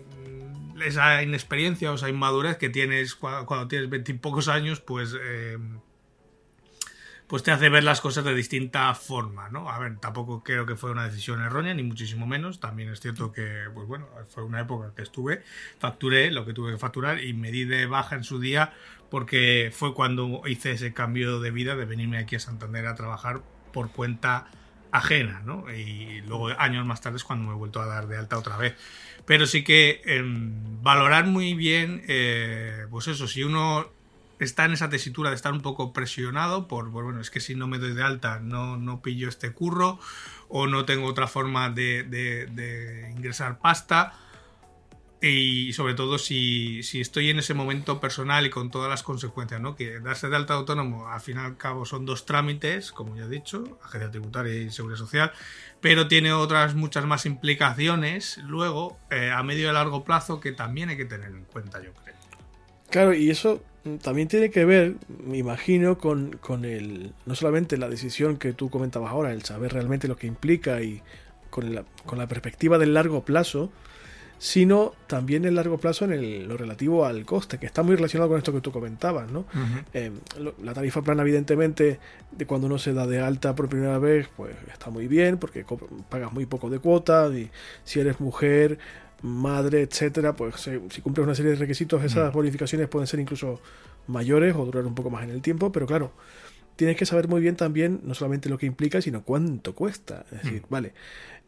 [0.84, 5.58] esa inexperiencia o esa inmadurez que tienes cuando, tienes veintipocos años, pues eh,
[7.32, 9.70] pues te hace ver las cosas de distinta forma, ¿no?
[9.70, 12.60] A ver, tampoco creo que fue una decisión errónea, ni muchísimo menos.
[12.60, 15.41] También es cierto que, pues bueno, fue una época que estuve,
[15.80, 18.74] facturé lo que tuve que facturar y me di de baja en su día
[19.10, 23.39] porque fue cuando hice ese cambio de vida de venirme aquí a Santander a trabajar
[23.72, 24.48] por cuenta
[24.91, 25.74] ajena, ¿no?
[25.74, 28.58] Y luego años más tarde es cuando me he vuelto a dar de alta otra
[28.58, 28.76] vez.
[29.26, 34.01] Pero sí que em, valorar muy bien, eh, pues eso, si uno
[34.42, 37.68] está en esa tesitura de estar un poco presionado por, bueno, es que si no
[37.68, 40.00] me doy de alta no, no pillo este curro
[40.50, 44.14] o no tengo otra forma de, ingresar pasta.
[45.24, 49.76] Y sobre todo si, estoy en ese momento personal y con todas las consecuencias, ¿no?
[49.76, 53.26] Que darse de alta autónomo, al fin y al cabo, son dos trámites, como ya
[53.26, 55.32] he dicho, agencia tributaria y seguridad social,
[55.80, 60.90] pero tiene otras muchas más implicaciones luego, eh, a medio y largo plazo, que también
[60.90, 62.16] hay que tener en cuenta, yo creo.
[62.90, 63.64] Claro, y eso
[64.02, 68.70] también tiene que ver, me imagino, con, con, el, no solamente la decisión que tú
[68.70, 71.02] comentabas ahora, el saber realmente lo que implica y
[71.50, 73.72] con la, con la perspectiva del largo plazo,
[74.38, 78.39] sino también el largo plazo en lo relativo al coste, que está muy relacionado con
[78.39, 79.46] esto que tú comentabas, ¿no?
[79.94, 80.12] Eh,
[80.63, 82.00] la tarifa plana, evidentemente,
[82.32, 85.63] de cuando uno se da de alta por primera vez, pues está muy bien, porque
[86.10, 87.52] pagas muy poco de cuotas, y
[87.84, 88.80] si eres mujer,
[89.22, 90.56] madre, etcétera, pues
[90.90, 92.36] si cumples una serie de requisitos, esas mm.
[92.36, 93.62] bonificaciones pueden ser incluso
[94.08, 96.12] mayores o durar un poco más en el tiempo, pero claro,
[96.76, 100.26] tienes que saber muy bien también no solamente lo que implica, sino cuánto cuesta.
[100.32, 100.66] Es decir, mm.
[100.70, 100.94] vale,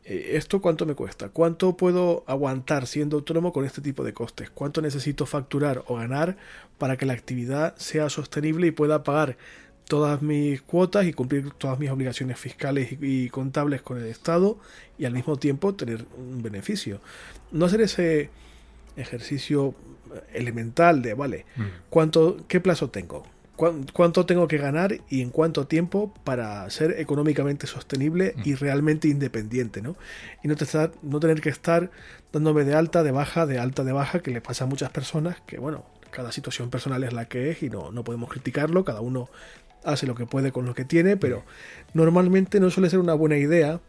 [0.06, 1.30] eh, ¿esto cuánto me cuesta?
[1.30, 4.50] ¿Cuánto puedo aguantar siendo autónomo con este tipo de costes?
[4.50, 6.38] ¿Cuánto necesito facturar o ganar
[6.78, 9.38] para que la actividad sea sostenible y pueda pagar
[9.88, 14.58] todas mis cuotas y cumplir todas mis obligaciones fiscales y, contables con el Estado
[14.98, 17.02] y al mismo tiempo tener un beneficio.
[17.52, 18.30] No hacer ese
[18.96, 19.76] ejercicio
[20.34, 21.63] elemental de, vale, mm.
[21.89, 23.26] ¿cuánto, ¿qué plazo tengo?
[23.56, 28.58] ¿Cuánto tengo que ganar y en cuánto tiempo para ser económicamente sostenible y mm.
[28.58, 29.82] realmente independiente?
[29.82, 29.96] ¿no?
[30.43, 30.56] Y no,
[31.04, 31.91] no tener que estar
[32.32, 35.38] dándome de alta, de baja, de alta, de baja, que le pasa a muchas personas
[35.46, 39.02] que, bueno, cada situación personal es la que es y no, no podemos criticarlo, cada
[39.02, 39.30] uno
[39.84, 41.43] hace lo que puede con lo que tiene, pero
[41.93, 43.82] normalmente no suele ser una buena idea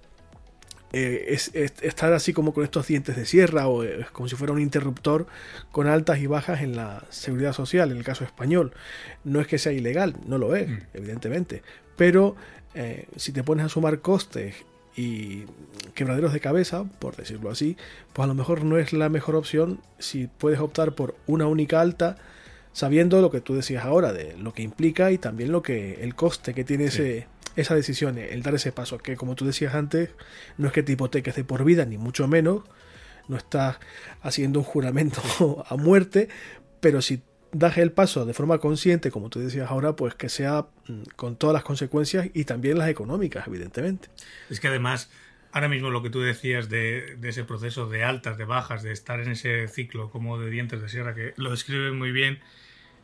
[0.96, 1.50] eh, es,
[1.82, 5.26] estar así como con estos dientes de sierra o eh, como si fuera un interruptor
[5.72, 8.72] con altas y bajas en la seguridad social, en el caso español.
[9.24, 10.78] No es que sea ilegal, no lo es, mm.
[10.94, 11.64] evidentemente,
[11.96, 12.36] pero
[12.74, 14.54] eh, si te pones a sumar costes
[14.96, 15.44] y
[15.94, 17.76] quebraderos de cabeza, por decirlo así,
[18.12, 21.80] pues a lo mejor no es la mejor opción si puedes optar por una única
[21.80, 22.16] alta
[22.72, 26.14] sabiendo lo que tú decías ahora, de lo que implica y también lo que el
[26.14, 30.10] coste que tiene ese, esa decisión, el dar ese paso, que como tú decías antes,
[30.58, 32.62] no es que te hipoteques de por vida, ni mucho menos,
[33.28, 33.78] no estás
[34.22, 35.22] haciendo un juramento
[35.68, 36.28] a muerte,
[36.80, 37.22] pero si
[37.54, 41.36] das el paso de forma consciente, como tú decías ahora, pues que sea mm, con
[41.36, 44.08] todas las consecuencias y también las económicas, evidentemente.
[44.50, 45.10] Es que además,
[45.52, 49.20] ahora mismo lo que tú decías de, ese proceso de altas, de bajas, de estar
[49.20, 52.40] en ese ciclo como de dientes de sierra, que lo describe muy bien,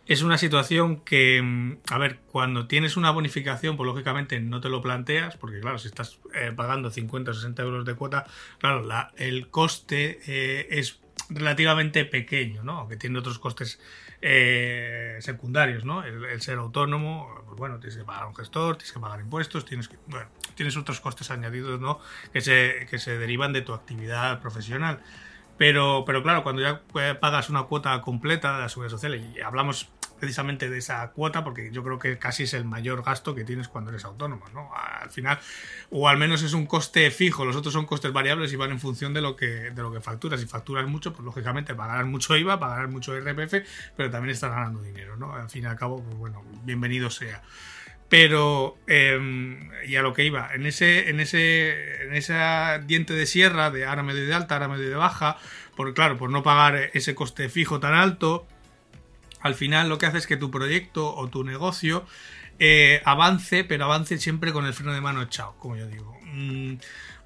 [0.06, 4.68] es una situación que, mm, a ver, cuando tienes una bonificación, pues lógicamente no te
[4.68, 8.26] lo planteas, porque claro, si estás eh, pagando 50 o 60 euros de cuota,
[8.58, 12.78] claro, la, el coste eh, es relativamente pequeño, ¿no?
[12.78, 13.78] Aunque tiene otros costes
[14.22, 16.04] eh, secundarios, ¿no?
[16.04, 19.88] El, ser autónomo, pues bueno, tienes que pagar un gestor, tienes que pagar impuestos, tienes
[19.88, 22.00] que, bueno, tienes otros costes añadidos, ¿no?
[22.32, 25.00] Que se, que se derivan de tu actividad profesional.
[25.56, 26.82] Pero, pero claro, cuando ya
[27.20, 31.70] pagas una cuota completa de la seguridad social, y hablamos precisamente de esa cuota, porque
[31.72, 34.70] yo creo que casi es el mayor gasto que tienes cuando eres autónomo, ¿no?
[34.74, 35.38] Al final,
[35.90, 38.78] o al menos es un coste fijo, los otros son costes variables y van en
[38.78, 40.40] función de lo que, de lo que facturas.
[40.40, 44.82] Si facturas mucho, pues lógicamente pagarás mucho IVA, pagarás mucho IRPF, pero también estás ganando
[44.82, 45.34] dinero, ¿no?
[45.34, 47.42] Al fin y al cabo, pues bueno, bienvenido sea.
[48.10, 52.34] Pero, em, y a lo que iba, en ese, en ese, en ese
[52.84, 55.38] diente de sierra de ahora medio de alta, ahora medio de baja,
[55.76, 58.48] por claro, por no pagar ese coste fijo tan alto,
[59.40, 62.06] al final lo que hace es que tu proyecto o tu negocio
[62.58, 66.18] eh, avance, pero avance siempre con el freno de mano echado, como yo digo.
[66.24, 66.74] Mm,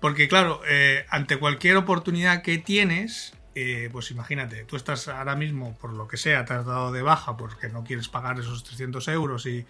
[0.01, 5.77] porque claro, eh, ante cualquier oportunidad que tienes, eh, pues imagínate, tú estás ahora mismo,
[5.79, 9.09] por lo que sea, te has dado de baja porque no quieres pagar esos 300
[9.09, 9.67] euros y,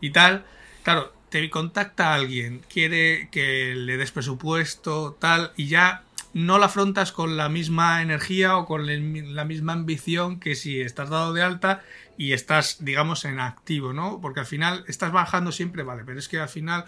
[0.00, 0.44] y tal.
[0.82, 6.04] Claro, te contacta alguien, quiere que le des presupuesto, tal, y ya
[6.34, 11.08] no la afrontas con la misma energía o con la misma ambición que si estás
[11.08, 11.82] dado de alta
[12.18, 14.20] y estás, digamos, en activo, ¿no?
[14.20, 16.84] Porque al final estás bajando siempre, vale, pero es que al final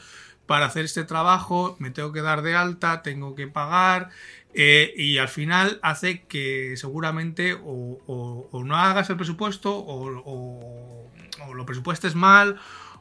[0.46, 4.10] para hacer este trabajo, me tengo que dar de alta, tengo que pagar,
[4.54, 11.10] eh, y al final hace que seguramente o, no hagas el presupuesto o,
[11.54, 12.58] lo presupuestes mal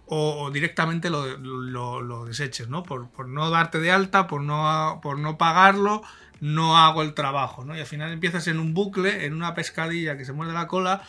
[0.07, 2.83] o, directamente lo, deseches, ¿no?
[2.83, 6.03] Por, no darte de alta, por no, por no pagarlo,
[6.39, 7.75] no hago el trabajo, ¿no?
[7.75, 11.01] Y al final empiezas en un bucle, en una pescadilla que se muerde la cola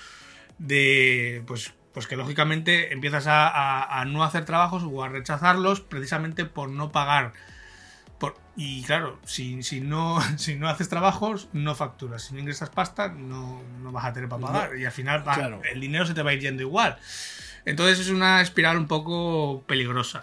[0.58, 6.68] de, pues, pues que lógicamente empiezas a, no hacer trabajos o a rechazarlos precisamente por
[6.68, 7.32] no pagar.
[8.18, 12.22] Por, y claro, si, si, no, si no haces trabajos, no facturas.
[12.22, 14.78] Si no ingresas pasta, no, no vas a tener para pagar.
[14.78, 15.24] y al final
[15.72, 16.98] el dinero se te va a ir yendo igual.
[17.64, 20.22] Entonces es una espiral un poco peligrosa.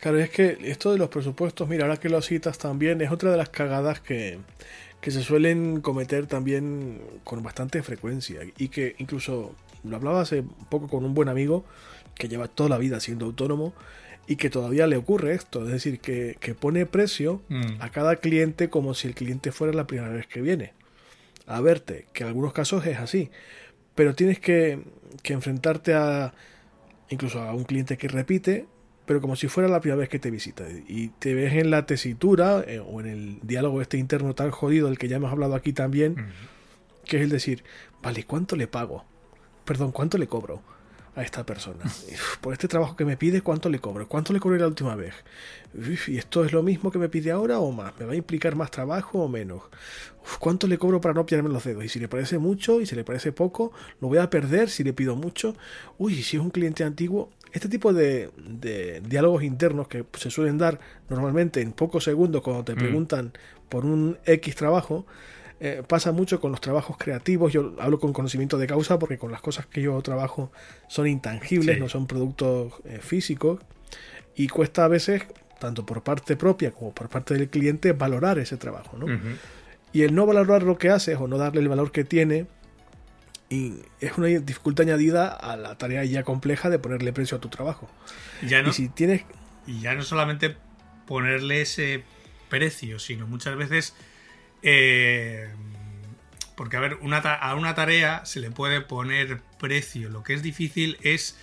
[0.00, 3.30] Claro, es que esto de los presupuestos, mira, ahora que lo citas también, es otra
[3.30, 4.38] de las cagadas que,
[5.00, 10.88] que se suelen cometer también con bastante frecuencia y que incluso lo hablaba hace poco
[10.88, 11.64] con un buen amigo
[12.14, 13.74] que lleva toda la vida siendo autónomo
[14.26, 17.80] y que todavía le ocurre esto, es decir, que, pone precio mm.
[17.80, 20.72] a cada cliente como si el cliente fuera la primera vez que viene
[21.46, 23.30] a verte, que en algunos casos es así,
[23.94, 24.80] pero tienes que,
[25.22, 26.32] que enfrentarte a
[27.08, 28.66] incluso a un cliente que repite,
[29.10, 31.84] pero como si fuera la primera vez que te visita y te ves en la
[31.84, 35.56] tesitura eh, o en el diálogo este interno tan jodido del que ya hemos hablado
[35.56, 36.28] aquí también,
[37.06, 37.64] que es el decir,
[38.00, 39.04] vale, ¿cuánto le pago?
[39.64, 40.62] perdón, ¿cuánto le cobro
[41.16, 41.84] a esta persona?
[42.40, 44.06] Por este trabajo que me pide, ¿cuánto le cobro?
[44.06, 45.14] ¿Cuánto le cobré la última vez?
[46.06, 47.92] ¿Y esto es lo mismo que me pide ahora o más?
[47.98, 49.62] ¿Me va a implicar más trabajo o menos?
[50.38, 51.84] ¿Cuánto le cobro para no pillarme los dedos?
[51.84, 54.84] Y si le parece mucho y si le parece poco, lo voy a perder si
[54.84, 55.56] le pido mucho.
[55.98, 58.30] Uy, si es un cliente antiguo, este tipo de,
[59.02, 62.78] diálogos internos que se suelen dar normalmente en pocos segundos cuando te mm.
[62.78, 63.32] preguntan
[63.68, 65.06] por un X trabajo,
[65.62, 67.52] eh, pasa mucho con los trabajos creativos.
[67.52, 70.50] Yo hablo con conocimiento de causa porque con las cosas que yo trabajo
[70.88, 73.60] son intangibles, no son productos eh, físicos.
[74.34, 75.22] Y cuesta a veces,
[75.58, 78.96] tanto por parte propia como por parte del cliente, valorar ese trabajo.
[78.96, 79.06] ¿no?
[79.92, 82.46] Y el no valorar lo que haces o no darle el valor que tiene
[83.50, 87.50] y es una dificultad añadida a la tarea ya compleja de ponerle precio a tu
[87.50, 87.90] trabajo.
[88.46, 89.24] Ya no, y si tienes
[89.66, 90.56] y ya no solamente
[91.06, 92.04] ponerle ese
[92.48, 93.94] precio, sino muchas veces
[94.62, 95.48] eh,
[96.60, 100.10] porque, a ver, a una tarea se le puede poner precio.
[100.10, 101.38] Lo que es difícil es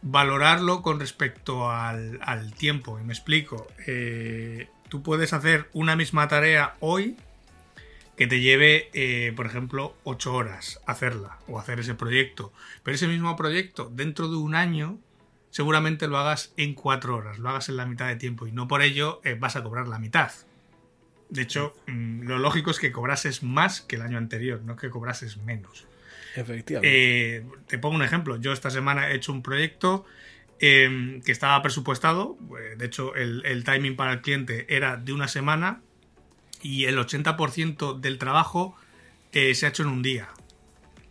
[0.00, 2.98] valorarlo con respecto al, tiempo.
[2.98, 3.66] Y me explico.
[3.86, 7.18] Eh, tú puedes hacer una misma tarea hoy
[8.16, 12.52] que te lleve, eh, por ejemplo, 8 horas hacerla o hacer ese proyecto.
[12.82, 14.98] Pero ese mismo proyecto, dentro de un año,
[15.50, 18.68] seguramente lo hagas en 4 horas, lo hagas en la mitad de tiempo y no
[18.68, 20.30] por ello vas a cobrar la mitad.
[21.28, 24.90] De hecho, mm, lo lógico es que cobrases más que el año anterior, no que
[24.90, 25.86] cobrases menos.
[26.36, 27.36] Efectivamente.
[27.36, 28.36] Eh, te pongo un ejemplo.
[28.36, 30.04] Yo esta semana he hecho un proyecto
[30.60, 32.36] em, que estaba presupuestado.
[32.58, 35.82] Eh, de hecho, el, timing para el cliente era de una semana
[36.64, 38.74] y el 80% del trabajo
[39.32, 40.30] eh, se ha hecho en un día.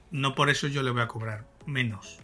[0.09, 2.19] No por eso yo le voy a cobrar menos.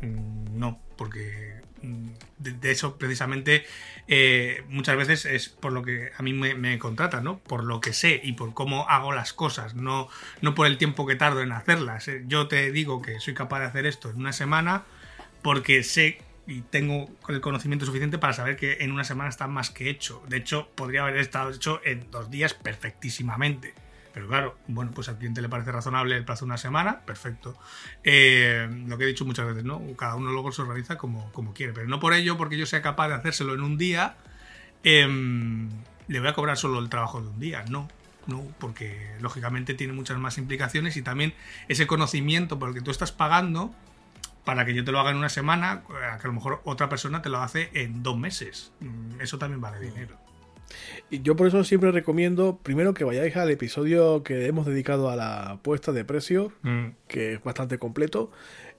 [0.00, 3.66] Mm, no, porque mm, de, eso precisamente
[4.06, 7.40] eh, muchas veces es por lo que a mí me, contratan, ¿no?
[7.40, 10.08] Por lo que sé y por cómo hago las cosas, no,
[10.42, 12.06] no por el tiempo que tardo en hacerlas.
[12.06, 14.84] Eh, yo te digo que soy capaz de hacer esto en una semana
[15.42, 19.70] porque sé y tengo el conocimiento suficiente para saber que en una semana está más
[19.70, 20.22] que hecho.
[20.28, 23.74] De hecho, podría haber estado hecho en dos días perfectísimamente.
[24.14, 27.58] Pero claro, bueno, pues al cliente le parece razonable el plazo de una semana, perfecto.
[28.02, 29.82] Eh, lo que he dicho muchas veces, ¿no?
[29.94, 32.80] Cada uno luego se organiza como, como quiere, pero no por ello, porque yo sea
[32.80, 34.16] capaz de hacérselo en un día,
[34.84, 35.68] em,
[36.08, 37.88] le voy a cobrar solo el trabajo de un día, no.
[38.26, 41.34] No, porque lógicamente tiene muchas más implicaciones y también
[41.68, 43.74] ese conocimiento por el que tú estás pagando
[44.46, 47.20] para que yo te lo haga en una semana, que a lo mejor otra persona
[47.20, 48.72] te lo hace en dos meses.
[48.78, 50.16] Mm, eso también vale dinero.
[51.10, 55.16] Y yo por eso siempre recomiendo, primero que vayáis al episodio que hemos dedicado a
[55.16, 56.86] la puesta de precios, mm.
[57.08, 58.30] que es bastante completo.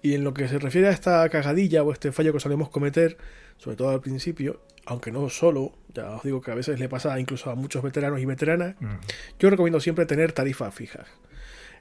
[0.01, 3.17] Y en lo que se refiere a esta cagadilla o este fallo que solemos cometer,
[3.57, 7.19] sobre todo al principio, aunque no solo, ya os digo que a veces le pasa
[7.19, 8.95] incluso a muchos veteranos y veteranas, mm.
[9.37, 11.07] yo recomiendo siempre tener tarifas fijas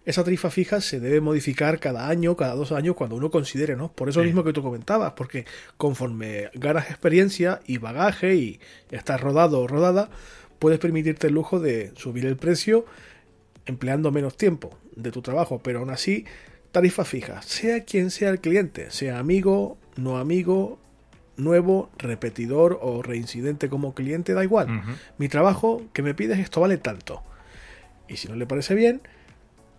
[0.07, 3.91] esa tarifa fija se debe modificar cada año, cada dos años, cuando uno considere, ¿no?
[3.91, 5.45] Por eso mismo que tú comentabas, porque
[5.77, 8.61] conforme ganas experiencia y bagaje y
[8.93, 10.09] estás rodado o rodada,
[10.61, 12.87] puedes permitirte el lujo de subir el precio
[13.67, 16.25] empleando menos tiempo de tu trabajo, pero aún así,
[16.71, 20.79] tarifa fija, sea quien sea el cliente, sea amigo, no amigo,
[21.37, 24.85] nuevo, repetidor o reincidente como cliente, da igual.
[25.19, 27.25] Mi trabajo que me pides esto vale tanto.
[28.09, 29.03] Y si no le parece bien,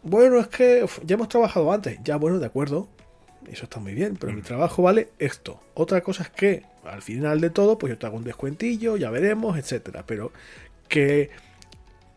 [0.04, 2.00] bueno, es que ya hemos trabajado antes.
[2.04, 2.90] Ya, bueno, de acuerdo.
[3.48, 5.62] eso está muy bien, pero mi trabajo vale esto.
[5.74, 9.10] Otra cosa es que al final de todo, pues yo te hago un descuentillo, ya
[9.10, 10.06] veremos, etcétera.
[10.06, 10.32] Pero
[10.88, 11.30] que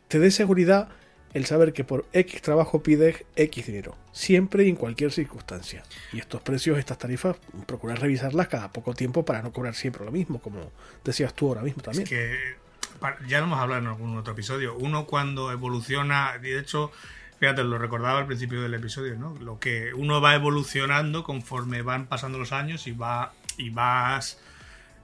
[0.09, 0.89] te dé seguridad
[1.33, 5.83] el saber que por X trabajo pides X dinero, siempre y en cualquier circunstancia.
[6.13, 10.11] Y estos precios, estas tarifas, procurar revisarlas cada poco tiempo para no cobrar siempre lo
[10.11, 10.73] mismo, como
[11.05, 12.05] decías tú ahora mismo también.
[12.05, 12.37] Es que
[13.27, 14.77] ya lo hemos hablado en algún otro episodio.
[14.77, 16.91] Uno cuando evoluciona, de hecho,
[17.41, 19.35] fíjate, lo recordaba al principio del episodio, ¿no?
[19.41, 24.39] Lo que uno va evolucionando conforme van pasando los años y va y vas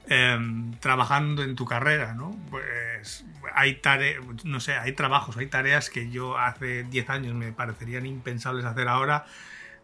[0.09, 2.39] Em, trabajando en tu carrera, ¿no?
[2.49, 7.53] Pues hay tareas, no sé, hay trabajos, hay tareas que yo hace 10 años me
[7.53, 9.27] parecerían impensables hacer ahora,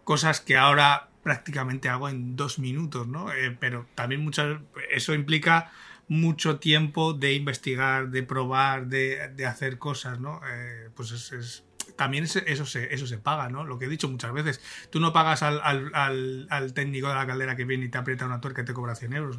[0.05, 3.33] cosas que ahora prácticamente hago en dos minutos, ¿no?
[3.33, 4.61] Eh, pero también muchas,
[4.93, 5.73] eso implica
[6.07, 10.41] mucho tiempo de investigar, de probar, de, de hacer cosas, ¿no?
[10.49, 11.65] Eh, pues es
[11.97, 13.65] también eso se, eso se paga, ¿no?
[13.65, 14.61] Lo que he dicho muchas veces.
[14.91, 18.41] Tú no pagas al, al, técnico de la caldera que viene y te aprieta una
[18.41, 19.39] tuerca y te cobra 100 euros.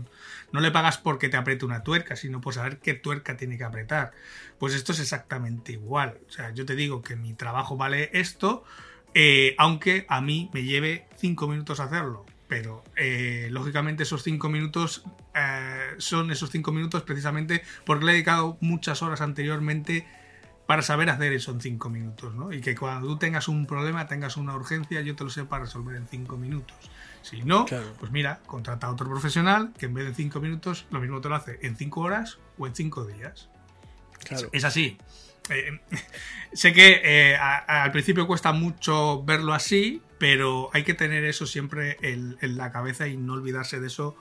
[0.52, 3.64] No le pagas porque te apriete una tuerca, sino por saber qué tuerca tiene que
[3.64, 4.12] apretar.
[4.60, 6.20] Pues esto es exactamente igual.
[6.28, 8.64] O sea, yo te digo que mi trabajo vale esto,
[9.14, 12.26] eh, aunque a mí me lleve 5 minutos hacerlo.
[12.48, 15.04] Pero eh, lógicamente esos 5 minutos
[15.34, 20.06] eh, son esos 5 minutos precisamente porque le he dedicado muchas horas anteriormente
[20.66, 22.54] para saber hacer eso en cinco minutos, ¿no?
[22.54, 25.66] Y que cuando tú tengas un problema, tengas una urgencia, yo te lo sé para
[25.66, 26.76] resolver en cinco minutos.
[27.22, 27.66] Si no,
[28.00, 31.30] pues mira, contrata a otro profesional que en vez de cinco minutos, lo mismo te
[31.30, 33.50] lo hace en cinco horas o en cinco días.
[34.24, 34.50] Claro.
[34.52, 34.98] Es así.
[35.50, 35.80] Eh,
[36.54, 41.98] sé que eh, al principio cuesta mucho verlo así, pero hay que tener eso siempre
[42.02, 44.18] en la cabeza y no olvidarse de eso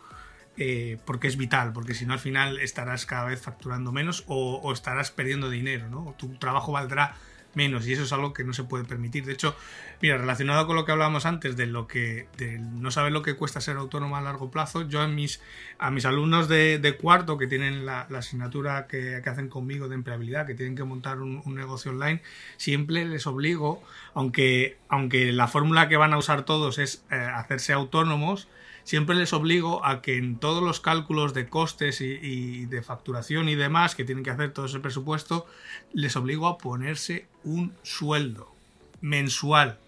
[0.59, 4.71] eh, porque es vital, porque si no al final estarás cada vez facturando menos o,
[4.73, 6.15] estarás perdiendo dinero, ¿no?
[6.19, 7.17] Tu trabajo valdrá
[7.55, 9.25] menos y eso es algo que no se puede permitir.
[9.25, 9.57] De hecho,
[10.01, 12.27] mira, relacionado con lo que hablábamos antes de lo que
[12.61, 15.41] no saber lo que cuesta ser autónomo a largo plazo, yo a mis,
[15.79, 20.55] a mis alumnos de, cuarto que tienen la, asignatura que, hacen conmigo de empleabilidad, que
[20.55, 22.23] tienen que montar un, negocio online,
[22.59, 23.83] siempre les obligo,
[24.15, 28.49] aunque, aunque la fórmula que van a usar todos es eh, hacerse autónomos,
[28.85, 33.55] siempre les obligo a que en todos los cálculos de costes y, de facturación y
[33.55, 35.47] demás que tienen que hacer todo ese presupuesto,
[35.92, 38.55] les obligo a ponerse un sueldo
[39.01, 39.79] mensual,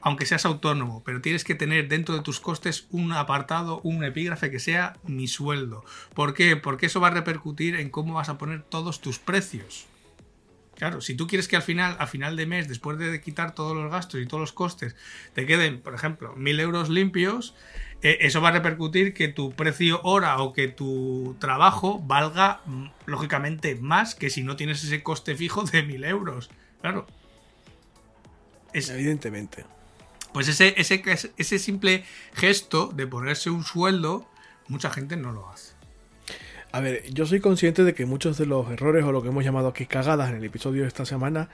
[0.00, 4.50] aunque seas autónomo, pero tienes que tener dentro de tus costes un apartado, un epígrafe
[4.50, 5.84] que sea mi sueldo.
[6.14, 6.56] ¿Por qué?
[6.56, 9.86] Porque eso va a repercutir en cómo vas a poner todos tus precios.
[10.76, 13.76] Claro, si tú quieres que al final, a final de mes, después de quitar todos
[13.76, 14.96] los gastos y todos los costes,
[15.34, 17.54] te queden, por ejemplo, mil euros limpios,
[18.02, 23.76] eso va a repercutir que tu precio hora o que tu trabajo valga mm, lógicamente
[23.76, 26.50] más que si no tienes ese coste fijo de mil euros.
[26.80, 27.06] Claro.
[28.72, 29.64] Evidentemente.
[30.32, 31.02] Pues ese, ese,
[31.36, 34.26] ese simple gesto de ponerse un sueldo,
[34.66, 35.74] mucha gente no lo hace.
[36.72, 39.44] A ver, yo soy consciente de que muchos de los errores o lo que hemos
[39.44, 41.50] llamado aquí cagadas en el episodio de esta semana,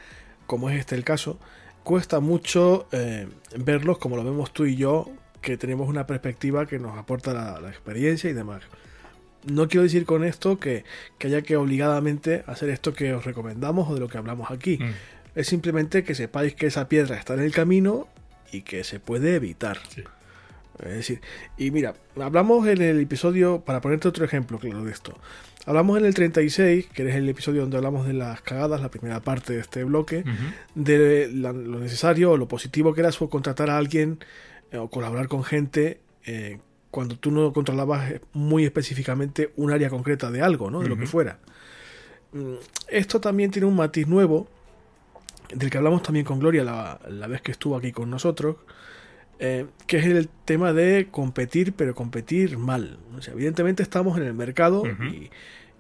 [0.47, 1.39] como es este el caso,
[1.83, 6.79] cuesta mucho eh, verlos como lo vemos tú y yo que tenemos una perspectiva que
[6.79, 8.63] nos aporta la, experiencia y demás.
[9.45, 10.85] No quiero decir con esto que,
[11.25, 14.79] haya que obligadamente hacer esto que os recomendamos o de lo que hablamos aquí.
[14.79, 14.93] Mm.
[15.35, 18.09] Es simplemente que sepáis que esa piedra está en el camino
[18.53, 19.79] y que se puede evitar.
[20.79, 21.21] Es decir,
[21.57, 25.19] y mira, hablamos en el episodio, para ponerte otro ejemplo claro de esto,
[25.67, 29.21] hablamos en el 36, que es el episodio donde hablamos de las cagadas, la primera
[29.21, 30.25] parte de este bloque,
[30.75, 34.21] de lo necesario o lo positivo que era subcontratar a alguien
[34.77, 36.59] o colaborar con gente eh,
[36.91, 40.81] cuando tú no controlabas muy específicamente un área concreta de algo, ¿no?
[40.81, 41.39] De lo que fuera.
[42.33, 42.55] Mm,
[42.89, 44.49] esto también tiene un matiz nuevo,
[45.55, 48.57] del que hablamos también con Gloria la, vez que estuvo aquí con nosotros,
[49.39, 52.99] eh, que es el tema de competir, pero competir mal.
[53.27, 55.31] evidentemente estamos en el mercado y,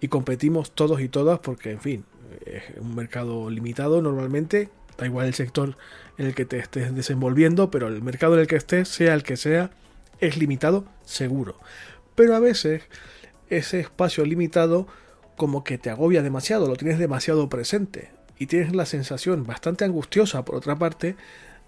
[0.00, 2.04] y, competimos todos y todas porque, en fin,
[2.46, 4.68] es un mercado limitado normalmente,
[4.98, 5.76] da igual el sector
[6.18, 9.22] en el que te estés desenvolviendo, pero el mercado en el que estés, sea el
[9.22, 9.70] que sea,
[10.20, 11.58] es limitado seguro.
[12.14, 12.82] Pero a veces
[13.48, 14.88] ese espacio limitado
[15.36, 20.44] como que te agobia demasiado, lo tienes demasiado presente y tienes la sensación bastante angustiosa
[20.44, 21.16] por otra parte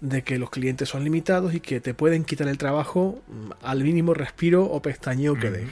[0.01, 3.83] de que los clientes son limitados y que te pueden quitar el trabajo mm, al
[3.83, 5.69] mínimo respiro o pestañeo que den.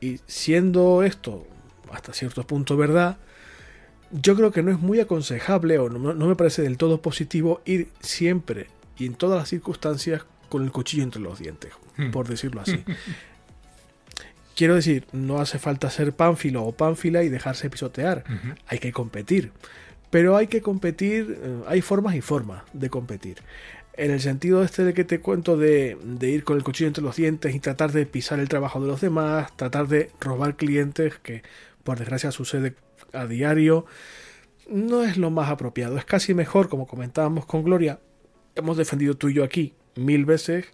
[0.00, 1.46] Y siendo esto
[1.92, 3.18] hasta cierto punto verdad,
[4.10, 7.88] yo creo que no es muy aconsejable o no, me parece del todo positivo ir
[8.00, 12.10] siempre y en todas las circunstancias con el cuchillo entre los dientes, hmm.
[12.10, 12.84] por decirlo así.
[14.56, 18.24] Quiero decir, no hace falta ser pánfilo o pánfila y dejarse pisotear,
[18.66, 19.52] hay que competir.
[20.10, 23.36] Pero hay que competir, eh, hay formas y formas de competir.
[23.92, 27.04] En el sentido este de que te cuento de, de, ir con el cuchillo entre
[27.04, 31.18] los dientes y tratar de pisar el trabajo de los demás, tratar de robar clientes,
[31.22, 31.42] que
[31.84, 32.74] por desgracia sucede
[33.12, 33.86] a diario,
[34.68, 35.98] no es lo más apropiado.
[35.98, 38.00] Es casi mejor, como comentábamos con Gloria,
[38.54, 40.66] hemos defendido tú y yo aquí mil veces,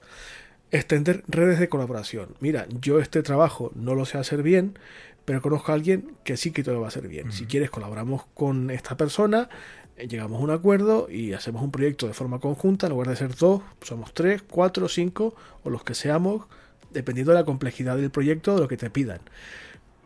[0.70, 2.34] extender redes de colaboración.
[2.40, 4.78] Mira, yo este trabajo no lo sé hacer bien,
[5.24, 7.32] pero conozco a alguien que sí que te lo va a hacer bien.
[7.32, 9.48] Si quieres, colaboramos con esta persona,
[9.96, 13.16] eh, llegamos a un acuerdo y hacemos un proyecto de forma conjunta, en lugar de
[13.16, 16.46] ser dos, somos tres, cuatro, cinco o los que seamos,
[16.90, 19.20] dependiendo de la complejidad del proyecto, de lo que te pidan.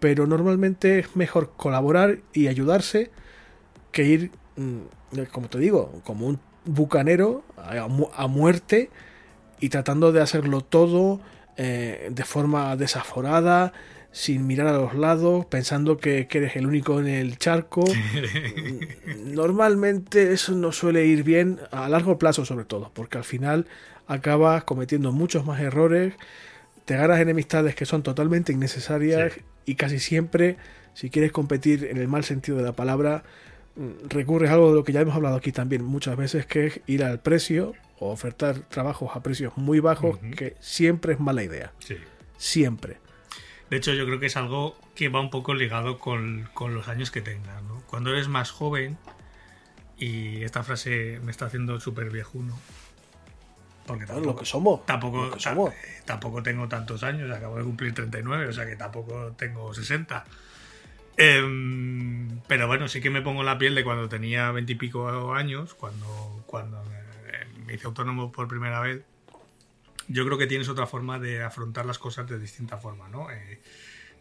[0.00, 3.10] Pero normalmente es mejor colaborar y ayudarse
[3.92, 8.90] que ir, mm, como te digo, como un bucanero a, muerte
[9.60, 11.20] y tratando de hacerlo todo
[11.56, 13.72] eh, de forma desaforada,
[14.12, 17.84] sin mirar a los lados, pensando que, eres el único en el charco.
[19.24, 23.66] Normalmente eso no suele ir bien a largo plazo sobre todo, porque al final
[24.06, 26.14] acabas cometiendo muchos más errores,
[26.88, 29.34] te ganas enemistades que son totalmente innecesarias
[29.66, 30.56] y casi siempre,
[30.94, 33.24] si quieres competir en el mal sentido de la palabra,
[33.76, 36.66] mm, recurres a algo de lo que ya hemos hablado aquí también muchas veces, que
[36.66, 41.44] es ir al precio o ofertar trabajos a precios muy bajos, que siempre es mala
[41.44, 41.74] idea.
[42.38, 42.96] Siempre.
[43.68, 47.10] De hecho, yo creo que es algo que va un poco ligado con, los años
[47.10, 47.62] que tengas.
[47.64, 47.82] ¿no?
[47.86, 48.96] Cuando eres más joven,
[49.98, 52.58] y esta frase me está haciendo súper viejuno.
[53.88, 54.86] Porque tampoco, lo que somos.
[54.86, 55.30] Tampoco,
[56.04, 60.24] tampoco tengo tantos años, acabo de cumplir 39, o sea que tampoco tengo 60.
[61.16, 65.34] Em, pero bueno, sí que me pongo la piel de cuando tenía 20 y pico
[65.34, 66.80] años, cuando, cuando
[67.66, 69.02] me hice autónomo por primera vez
[70.08, 73.30] yo creo que tienes otra forma de afrontar las cosas de distinta forma, ¿no?
[73.30, 73.60] Eh,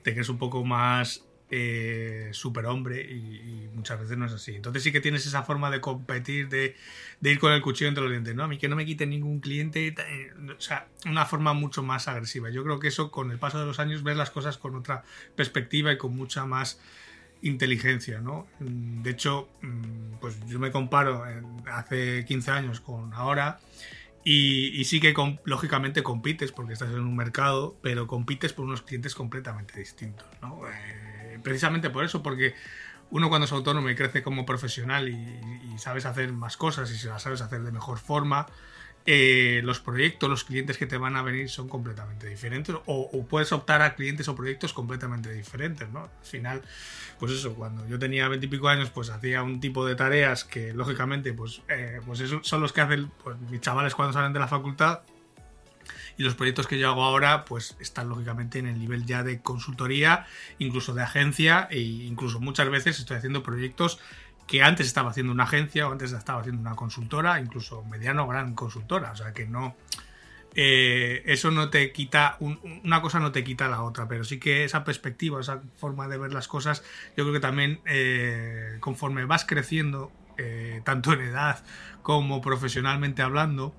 [0.03, 4.55] te crees un poco más eh, superhombre y, muchas veces no es así.
[4.55, 6.75] Entonces sí que tienes esa forma de competir, de,
[7.21, 8.43] ir con el cuchillo entre los dientes, ¿no?
[8.43, 12.07] A mí que no me quite ningún cliente, eh, o sea, una forma mucho más
[12.07, 12.49] agresiva.
[12.49, 15.03] Yo creo que eso con el paso de los años ves las cosas con otra
[15.35, 16.79] perspectiva y con mucha más
[17.43, 18.47] inteligencia, ¿no?
[18.59, 21.23] De hecho, mm, pues yo me comparo
[21.71, 23.59] hace 15 años con ahora
[24.29, 25.13] y, sí que
[25.45, 30.27] lógicamente compites porque estás en un mercado, pero compites por unos clientes completamente distintos.
[30.41, 30.67] ¿no?
[30.67, 31.07] Eh,
[31.43, 32.55] precisamente por eso, porque
[33.09, 37.07] uno cuando es autónomo y crece como profesional y, sabes hacer más cosas y se
[37.07, 38.47] las sabes hacer de mejor forma,
[39.05, 43.51] eh, los proyectos, los clientes que te van a venir son completamente diferentes o, puedes
[43.51, 46.05] optar a clientes o proyectos completamente diferentes, ¿no?
[46.05, 46.61] Al final,
[47.19, 51.31] pues eso, cuando yo tenía veintipico años, pues hacía un tipo de tareas que lógicamente,
[51.33, 55.01] pues, eh, pues son los que hacen pues, mis chavales cuando salen de la facultad
[56.17, 59.41] y los proyectos que yo hago ahora pues están lógicamente en el nivel ya de
[59.41, 60.25] consultoría,
[60.57, 63.99] incluso de agencia e incluso muchas veces estoy haciendo proyectos
[64.47, 68.27] que antes estaba haciendo una agencia o antes estaba haciendo una consultora, incluso mediano o
[68.27, 69.11] gran consultora.
[69.11, 69.75] O sea que no.
[70.55, 72.37] Eh, eso no te quita.
[72.39, 76.17] una cosa no te quita la otra, pero sí que esa perspectiva, esa forma de
[76.17, 76.81] ver las cosas,
[77.15, 81.63] yo creo que también eh, conforme vas creciendo, eh, tanto en edad
[82.01, 83.75] como profesionalmente hablando,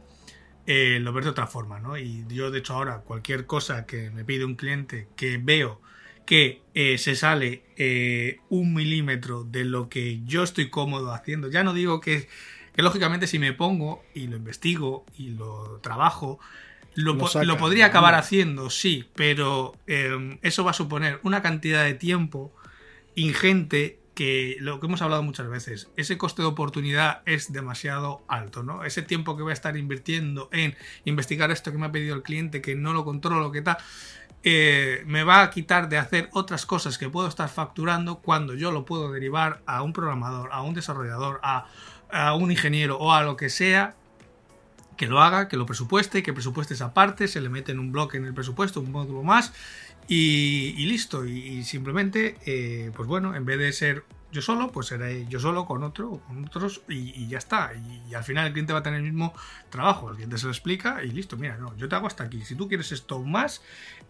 [0.68, 1.96] lo ves de otra forma, ¿no?
[1.96, 5.80] Y yo, de hecho, ahora cualquier cosa que me pide un cliente que veo
[6.28, 11.48] que eh, se sale eh, un milímetro de lo que yo estoy cómodo haciendo.
[11.50, 12.28] Ya no digo que,
[12.76, 16.38] lógicamente si me pongo y lo investigo y lo trabajo,
[16.94, 22.52] lo, podría acabar haciendo, sí, pero em, eso va a suponer una cantidad de tiempo
[23.14, 28.64] ingente que lo que hemos hablado muchas veces, ese coste de oportunidad es demasiado alto,
[28.64, 28.82] ¿no?
[28.82, 32.24] Ese tiempo que voy a estar invirtiendo en investigar esto que me ha pedido el
[32.24, 33.76] cliente, que no lo controlo, que tal,
[34.42, 38.72] eh, me va a quitar de hacer otras cosas que puedo estar facturando cuando yo
[38.72, 41.66] lo puedo derivar a un programador, a un desarrollador, a,
[42.34, 43.94] un ingeniero o a lo que sea
[44.96, 47.92] que lo haga, que lo presupueste, que presupueste esa parte, se le mete en un
[47.92, 49.52] bloque en el presupuesto, un módulo más
[50.08, 51.24] y, listo.
[51.24, 55.64] Y, simplemente, eh, pues bueno, en vez de ser yo solo, pues seré yo solo
[55.64, 57.72] con otro con otros y, ya está.
[58.08, 59.32] Y, al final el cliente va a tener el mismo
[59.70, 60.10] trabajo.
[60.10, 62.44] El cliente se lo explica y listo, mira, no, yo te hago hasta aquí.
[62.44, 63.62] Si tú quieres esto más,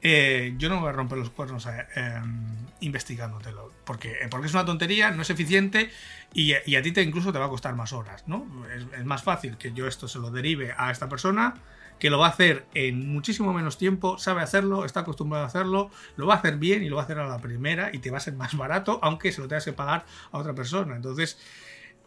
[0.03, 2.47] eh, yo no voy a romper los cuernos eh, em,
[2.81, 3.73] investigándotelo.
[3.85, 5.91] Porque, eh, porque es una tontería, no es eficiente
[6.33, 8.47] y, a ti te incluso te va a costar más horas, ¿no?
[8.69, 11.55] es más fácil que yo esto se lo derive a esta persona
[11.99, 15.91] que lo va a hacer en muchísimo menos tiempo, sabe hacerlo, está acostumbrado a hacerlo,
[16.17, 18.11] lo va a hacer bien y lo va a hacer a la primera y te
[18.11, 20.97] va a ser más barato, aunque se lo tengas que pagar a otra persona.
[20.97, 21.39] Entonces,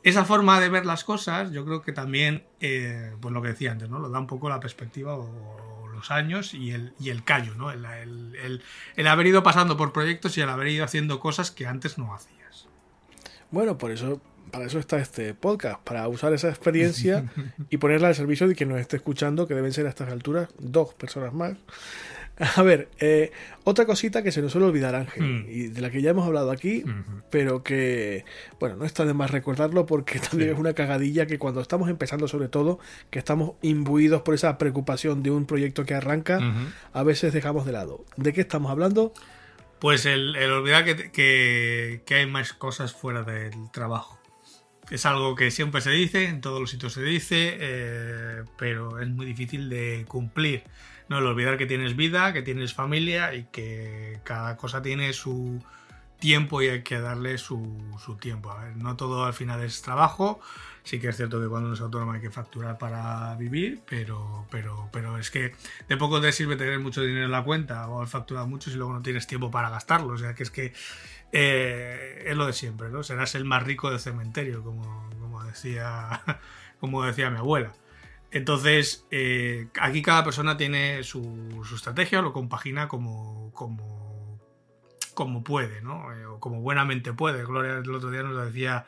[0.03, 3.71] esa forma de ver las cosas, yo creo que también, eh, pues lo que decía
[3.71, 3.99] antes, ¿no?
[3.99, 7.69] Lo da un poco la perspectiva o, los años y el, y el callo, ¿no?
[7.69, 7.85] El,
[8.95, 12.15] el, haber ido pasando por proyectos y el haber ido haciendo cosas que antes no
[12.15, 12.67] hacías.
[13.51, 14.19] Bueno, por eso
[14.49, 17.25] para eso está este podcast, para usar esa experiencia
[17.69, 20.49] y ponerla al servicio de quien nos esté escuchando, que deben ser a estas alturas
[20.59, 21.57] dos personas más.
[22.55, 23.31] A ver, eh,
[23.65, 25.45] otra cosita que se nos suele olvidar, Ángel, Hmm.
[25.47, 26.83] y de la que ya hemos hablado aquí,
[27.29, 28.25] pero que,
[28.59, 30.53] bueno, no está de más recordarlo porque también Sí.
[30.53, 32.79] es una cagadilla que cuando estamos empezando, sobre todo,
[33.11, 36.39] que estamos imbuidos por esa preocupación de un proyecto que arranca,
[36.93, 38.05] a veces dejamos de lado.
[38.17, 39.13] ¿De qué estamos hablando?
[39.79, 44.19] Pues el, el olvidar que, que- que hay más cosas fuera del trabajo.
[44.91, 49.07] Es algo que siempre se dice, en todos los sitios se dice, eh, pero es
[49.07, 50.63] muy difícil de cumplir.
[51.07, 55.63] No el olvidar que tienes vida, que tienes familia y que cada cosa tiene su
[56.19, 57.57] tiempo y hay que darle su,
[58.19, 58.51] tiempo.
[58.51, 60.41] A ver, no todo al final es trabajo.
[60.83, 64.45] Sí que es cierto que cuando uno es autónomo hay que facturar para vivir, pero,
[64.51, 65.53] pero, pero es que
[65.87, 68.75] de poco te sirve tener mucho dinero en la cuenta o haber facturado mucho si
[68.75, 70.13] luego no tienes tiempo para gastarlo.
[70.13, 70.73] O sea que es que
[71.31, 73.03] eh, es lo de siempre, ¿no?
[73.03, 76.21] Serás el más rico del cementerio, como, como decía,
[76.79, 77.73] como decía mi abuela.
[78.31, 84.39] Entonces, eh, aquí cada persona tiene su, su estrategia, lo compagina como, como,
[85.13, 86.13] como puede, ¿no?
[86.13, 87.43] Eh, o como buenamente puede.
[87.43, 88.85] Gloria el otro día nos decía,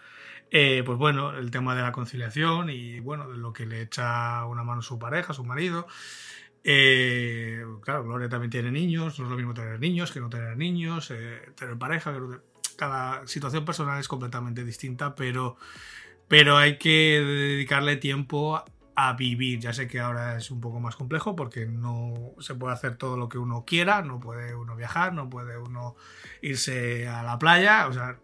[0.49, 4.63] pues bueno, el tema de la conciliación y bueno, de lo que le echa una
[4.63, 5.87] mano su pareja, su marido.
[6.63, 10.55] Eh, claro, Gloria también tiene niños, no es lo mismo tener niños que no tener
[10.55, 12.15] niños, eh, tener pareja,
[12.77, 15.57] cada situación personal es completamente distinta, pero,
[16.27, 18.63] pero hay que dedicarle tiempo
[18.95, 19.59] a vivir.
[19.59, 23.17] Ya sé que ahora es un poco más complejo porque no se puede hacer todo
[23.17, 25.95] lo que uno quiera, no puede uno viajar, no puede uno
[26.41, 28.17] irse a la playa, o sea,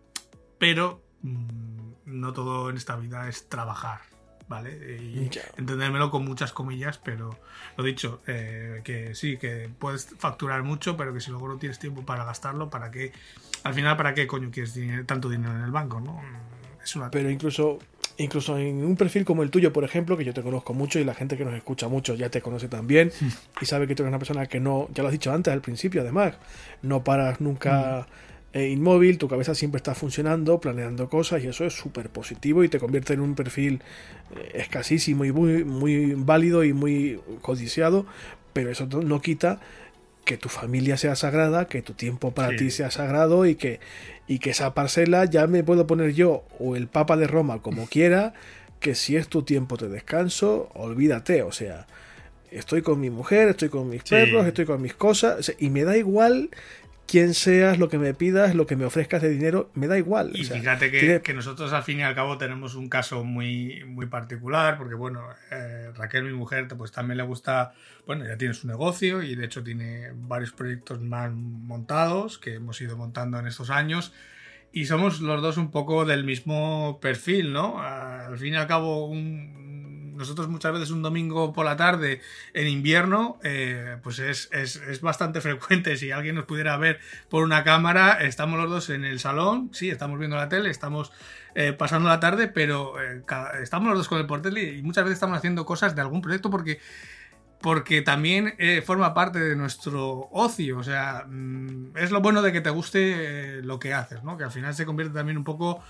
[0.58, 4.02] pero mm, no todo en esta vida es trabajar,
[4.50, 4.98] ¿vale?
[5.00, 5.44] Y Ya.
[5.58, 7.40] entendérmelo con muchas comillas, pero
[7.78, 11.80] lo dicho, eh, que sí, que puedes facturar mucho, pero que si luego no tienes
[11.80, 13.14] tiempo para gastarlo, ¿para qué?
[13.64, 16.22] Al final, ¿para qué coño quieres dinero- tanto dinero en el banco, no?
[16.84, 17.12] Es una...
[17.12, 17.78] Pero incluso,
[18.18, 21.04] incluso en un perfil como el tuyo, por ejemplo, que yo te conozco mucho y
[21.04, 23.12] la gente que nos escucha mucho ya te conoce también
[23.62, 25.62] y sabe que tú eres una persona que no, ya lo has dicho antes al
[25.62, 26.36] principio, además,
[26.82, 28.08] no paras nunca
[28.54, 32.70] eh, inmóvil, tu cabeza siempre está funcionando, planeando cosas y eso es súper positivo y
[32.70, 33.82] te convierte en un perfil
[34.36, 38.06] eh, escasísimo y muy, muy válido y muy codiciado,
[38.54, 39.60] pero eso no- quita
[40.26, 42.56] que tu familia sea sagrada, que tu tiempo para Sí.
[42.58, 43.80] ti sea sagrado y que,
[44.28, 47.88] y que esa parcela ya me puedo poner yo o el Papa de Roma como
[47.90, 48.34] quiera,
[48.80, 51.86] que si es tu tiempo de descanso, olvídate, o sea,
[52.52, 54.10] estoy con mi mujer, estoy con mis Sí.
[54.16, 56.50] perros, estoy con mis cosas, y me da igual
[57.10, 60.32] quién seas, lo que me pidas, lo que me ofrezcas de dinero, me da igual.
[60.36, 62.88] Y o sea, fíjate que, tiene- que nosotros al fin y al cabo tenemos un
[62.90, 67.74] caso muy, muy particular, porque bueno, eh, Raquel, mi mujer, pues también le gusta,
[68.06, 72.80] bueno, ya tiene su negocio y de hecho tiene varios proyectos más montados que hemos
[72.82, 74.14] ido montando en estos años.
[74.72, 77.82] Y somos los dos un poco del mismo perfil, ¿no?
[77.82, 79.69] Al fin y al cabo, un-
[80.20, 82.22] nosotros muchas veces un domingo por la tarde
[82.54, 85.96] en invierno, eh, pues es, es, es bastante frecuente.
[85.96, 87.00] Si alguien nos pudiera ver
[87.30, 91.14] por una cámara, estamos los dos en el salón, sí, estamos viendo la tele, estamos
[91.56, 93.24] eh, pasando la tarde, pero eh,
[93.62, 96.52] estamos los dos con el portel y, muchas veces estamos haciendo cosas de algún proyecto
[96.52, 96.80] porque
[97.62, 98.56] porque también
[98.86, 100.78] forma parte de nuestro ocio.
[100.78, 104.38] O sea, mm, es lo bueno de que te guste lo que haces, ¿no?
[104.38, 105.84] Que al final se convierte también un poco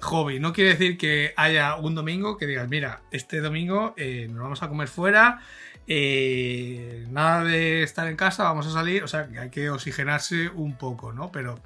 [0.00, 0.40] hobby.
[0.40, 4.62] No quiere decir que haya un domingo que digas, mira, este domingo eh, nos vamos
[4.62, 5.40] a comer fuera,
[5.86, 9.04] eh, nada de estar en casa, vamos a salir.
[9.04, 11.30] O sea, que hay que oxigenarse un poco, ¿no?
[11.32, 11.60] Pero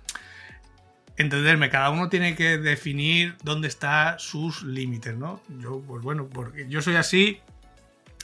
[1.16, 5.40] entenderme, cada uno tiene que definir dónde están sus límites, ¿no?
[5.48, 7.40] Yo, pues bueno, porque yo soy así,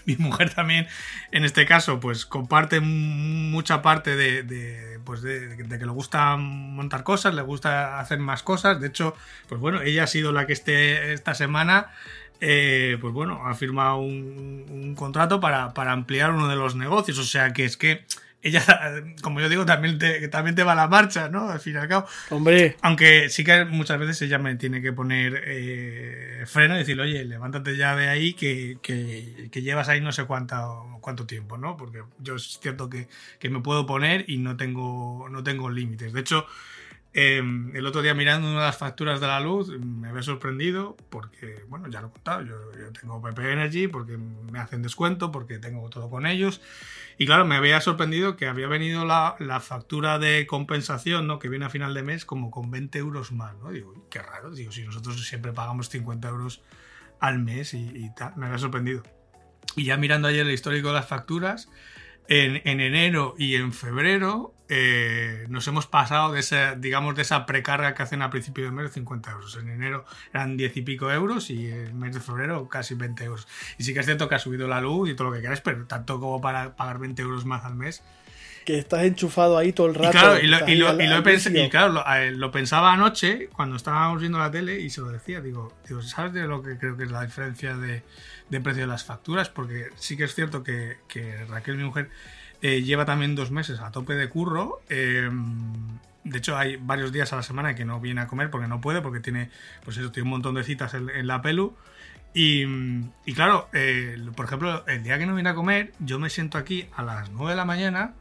[0.06, 0.86] mi mujer también,
[1.32, 7.02] en este caso, pues comparte mucha parte de, pues de, de que le gusta montar
[7.02, 8.80] cosas, le gusta hacer más cosas.
[8.80, 9.14] De hecho,
[9.48, 11.88] pues bueno, ella ha sido la que este, esta semana,
[12.40, 17.18] eh, pues bueno, ha firmado un, un contrato para, para ampliar uno de los negocios.
[17.18, 18.04] O sea que es que
[18.46, 18.62] ella,
[19.22, 21.48] como yo digo, también te, también te va a la marcha, ¿no?
[21.50, 22.06] Al fin y al cabo.
[22.30, 27.02] Hombre, Aunque sí que muchas veces ella me tiene que poner eh, freno y decirle,
[27.04, 31.58] oye, levántate ya de ahí que, que- que llevas ahí no sé cuánto, cuánto tiempo,
[31.58, 31.76] ¿no?
[31.76, 36.12] Porque yo es cierto que, que me puedo poner y no tengo, no tengo límites.
[36.12, 36.46] De hecho,
[37.18, 40.98] eh, el otro día mirando una de las facturas de la luz me había sorprendido
[41.08, 45.32] porque, bueno, ya lo he contado, yo, yo tengo PP Energy porque me hacen descuento,
[45.32, 46.60] porque tengo todo con ellos.
[47.16, 51.38] Y claro, me había sorprendido que había venido la, la factura de compensación, ¿no?
[51.38, 53.70] Que viene a final de mes como con 20 euros más, ¿no?
[53.70, 56.60] Digo, "Uy, qué raro, digo, si nosotros siempre pagamos 50 euros
[57.18, 59.02] al mes y, y tal, me había sorprendido.
[59.74, 61.70] Y ya mirando ayer el histórico de las facturas,
[62.28, 67.94] en, enero y en febrero eh, nos hemos pasado de esa, digamos, de esa precarga
[67.94, 69.56] que hacen a principio de mes de 50 euros.
[69.56, 73.24] En enero eran 10 y pico euros y en el mes de febrero casi 20
[73.24, 73.46] euros.
[73.78, 75.60] Y sí que es cierto que ha subido la luz y todo lo que quieras,
[75.60, 78.02] pero tanto como para pagar 20 euros más al mes.
[78.64, 80.08] Que estás enchufado ahí todo el rato.
[80.08, 80.74] Y claro, y
[82.34, 85.40] lo, pensaba anoche cuando estábamos viendo la tele y se lo decía.
[85.40, 88.02] Digo, digo ¿sabes de lo que creo que es la diferencia de,
[88.48, 89.48] precio de las facturas?
[89.48, 92.10] Porque sí que es cierto que, que Raquel, mi mujer,
[92.62, 94.80] eh, lleva también dos meses a tope de curro.
[94.88, 95.30] Eh,
[96.24, 98.80] de hecho, hay varios días a la semana que no viene a comer porque no
[98.80, 99.50] puede, porque tiene,
[99.84, 101.76] pues eso, tiene un montón de citas en, la pelu.
[102.34, 102.66] Y,
[103.34, 106.88] claro, eh, por ejemplo, el día que no viene a comer, yo me siento aquí
[106.94, 108.14] a las 9 de la mañana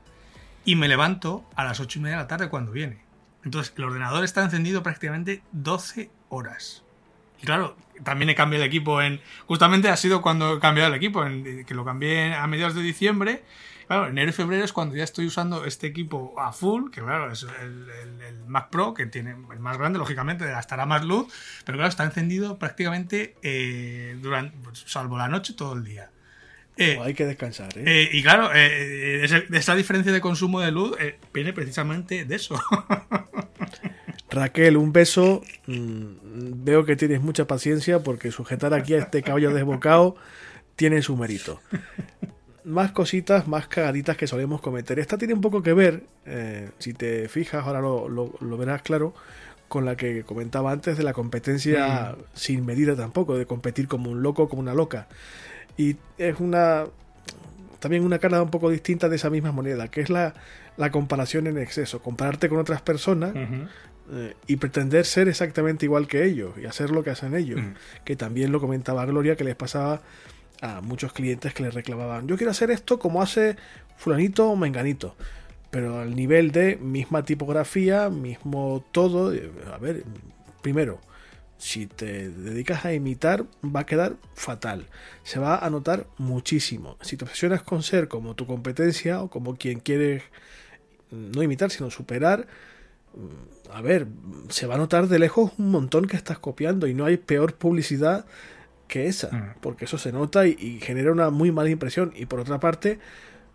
[0.64, 3.04] y me levanto a las 8 y media de la tarde cuando viene.
[3.44, 6.84] Entonces, el ordenador está encendido prácticamente 12 horas.
[7.42, 9.22] Y claro, también he cambiado el equipo en.
[9.46, 13.44] Justamente ha sido cuando he cambiado el equipo, que lo cambié a mediados de diciembre
[13.88, 17.32] Claro, enero y febrero es cuando ya estoy usando este equipo a full, que claro,
[17.32, 21.32] es el, Mac Pro, que tiene el más grande, lógicamente, gastará más luz,
[21.66, 26.10] pero claro, está encendido prácticamente eh, durante, pues, salvo la noche, todo el día.
[26.78, 27.70] Eh, hay que descansar.
[27.78, 27.84] ¿eh?
[27.86, 28.10] ¿eh?
[28.12, 30.96] y claro, esa diferencia de consumo de luz
[31.34, 32.60] viene precisamente de eso.
[34.30, 35.42] Raquel, un beso.
[35.68, 40.16] Mm, veo que tienes mucha paciencia porque sujetar aquí a este caballo desbocado
[40.76, 41.62] tiene su mérito
[42.66, 44.98] más cositas, más cagaditas que solemos cometer.
[44.98, 46.02] Esta tiene un poco que ver,
[46.80, 49.14] si te fijas, ahora lo, verás claro,
[49.68, 52.24] con la que comentaba antes de la competencia mm.
[52.34, 55.08] sin medida tampoco, de competir como un loco, como una loca.
[55.78, 56.86] Y es una
[57.80, 60.34] también una cara un poco distinta de esa misma moneda, que es la,
[60.76, 63.34] la comparación en exceso, compararte con otras personas
[64.12, 67.62] eh, y pretender ser exactamente igual que ellos y hacer lo que hacen ellos,
[68.04, 70.02] que también lo comentaba Gloria, que les pasaba
[70.62, 73.56] a muchos clientes que le reclamaban, yo quiero hacer esto como hace
[73.98, 75.16] fulanito o menganito,
[75.70, 80.04] pero al nivel de misma tipografía, mismo todo, eh, a ver,
[80.62, 81.02] primero,
[81.58, 84.88] si te dedicas a imitar va a quedar fatal,
[85.24, 86.98] se va a notar muchísimo.
[87.02, 90.24] Si te obsesionas con ser como tu competencia o como quien quieres
[91.12, 92.48] no imitar, sino superar,
[93.16, 94.08] mm, a ver,
[94.50, 97.56] se va a notar de lejos un montón que estás copiando y no hay peor
[97.56, 98.26] publicidad
[98.88, 99.56] que esa, mm.
[99.62, 102.14] porque eso se nota y, genera una muy mala impresión.
[102.16, 103.00] Y por otra parte,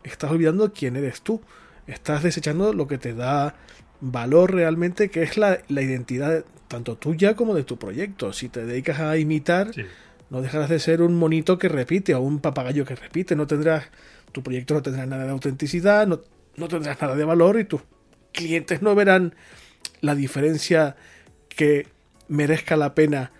[0.02, 1.40] estás olvidando quién eres tú.
[1.86, 3.56] Estás desechando lo que te da
[4.00, 8.32] valor realmente, que es la, identidad tanto tuya como de tu proyecto.
[8.32, 9.72] Si te dedicas a imitar,
[10.30, 13.36] no dejarás de ser un monito que repite o un papagayo que repite.
[13.36, 13.90] No tendrás,
[14.32, 16.20] tu proyecto no tendrá nada de autenticidad, no,
[16.56, 17.82] no tendrás nada de valor y tus
[18.32, 19.34] clientes no verán
[20.00, 20.96] la diferencia
[21.48, 21.86] que
[22.28, 23.32] merezca la pena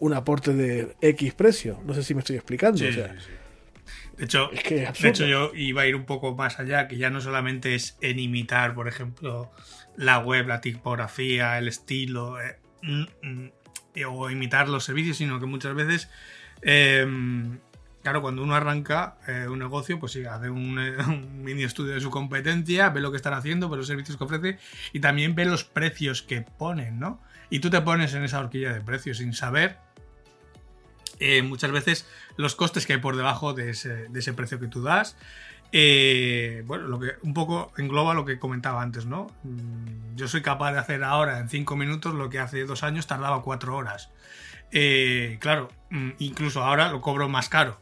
[0.00, 1.80] un aporte de X precio.
[1.84, 2.78] No sé si me estoy explicando.
[4.18, 7.20] De hecho, de hecho, yo iba a ir un poco más allá, que ya no
[7.20, 9.50] solamente es en imitar, por ejemplo,
[9.98, 13.50] la web, la tipografía, el estilo, eh, mm, mm,
[14.06, 16.08] o imitar los servicios, sino que muchas veces,
[16.62, 17.58] em,
[18.02, 20.78] claro, cuando uno arranca eh, un negocio, pues sí, hace un,
[21.08, 24.24] un, mini estudio de su competencia, ve lo que están haciendo, ve los servicios que
[24.24, 24.58] ofrece
[24.92, 27.20] y también ve los precios que ponen, ¿no?
[27.50, 29.78] Y tú te pones en esa horquilla de precios sin saber
[31.20, 35.16] eh, muchas veces los costes que hay por debajo de ese, precio que tú das.
[35.70, 39.26] Eh, bueno, lo que un poco engloba lo que comentaba antes, ¿no?
[39.42, 43.06] Mm, yo soy capaz de hacer ahora en 5 minutos lo que hace dos años
[43.06, 44.10] tardaba 4 horas.
[44.70, 47.80] Eh, claro, mm, incluso ahora lo cobro más caro.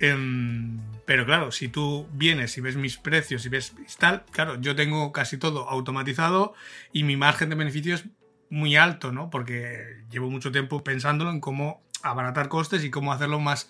[0.00, 4.76] Em, pero claro, si tú vienes y ves mis precios y ves tal, claro, yo
[4.76, 6.54] tengo casi todo automatizado
[6.92, 8.04] y mi margen de beneficio es
[8.50, 9.30] muy alto, ¿no?
[9.30, 13.68] Porque llevo mucho tiempo pensándolo en cómo abaratar costes y cómo hacerlo más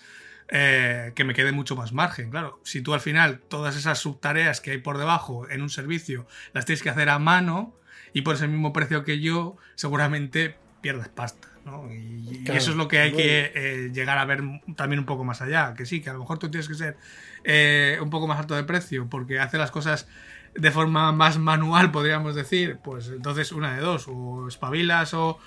[0.51, 2.31] eh, que me quede mucho más margen.
[2.31, 6.25] Claro, si tú al final todas esas subtareas que hay por debajo en un servicio
[6.53, 7.75] las tienes que hacer a mano
[8.13, 11.47] y por ese mismo precio que yo, seguramente pierdes pasta.
[11.65, 11.91] ¿no?
[11.93, 14.41] Y, eso es lo que hay que eh, llegar a ver
[14.75, 15.73] también un poco más allá.
[15.75, 16.97] Que sí, que a lo mejor tú tienes que ser
[17.43, 20.07] eh, un poco más alto de precio porque hace las cosas
[20.55, 22.79] de forma más manual, podríamos decir.
[22.83, 25.39] Pues entonces una de dos, o espabilas o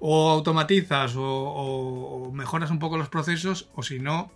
[0.00, 4.30] o automatizas o, mejoras un poco los procesos o si no,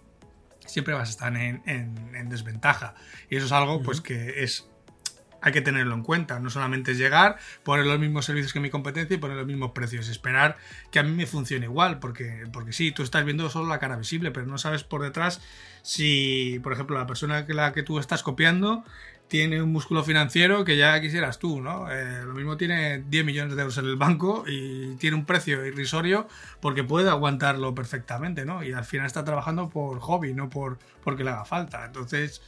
[0.66, 2.94] siempre vas a estar en, desventaja.
[3.28, 4.68] Y eso es algo pues que es
[5.42, 6.38] hay que tenerlo en cuenta.
[6.38, 9.72] No solamente es llegar, poner los mismos servicios que mi competencia y poner los mismos
[9.72, 10.08] precios.
[10.08, 10.56] Esperar
[10.92, 11.98] que a mí me funcione igual.
[11.98, 15.42] Porque, porque sí, tú estás viendo solo la cara visible, pero no sabes por detrás
[15.82, 18.84] si, por ejemplo, la persona que la que tú estás copiando
[19.28, 21.90] tiene un músculo financiero que ya quisieras tú, ¿no?
[21.90, 25.64] Eh, lo mismo tiene 10 millones de euros en el banco y tiene un precio
[25.64, 26.28] irrisorio
[26.60, 28.62] porque puede aguantarlo perfectamente, ¿no?
[28.62, 31.86] Y al final está trabajando por hobby, no por porque le haga falta.
[31.86, 32.42] Entonces,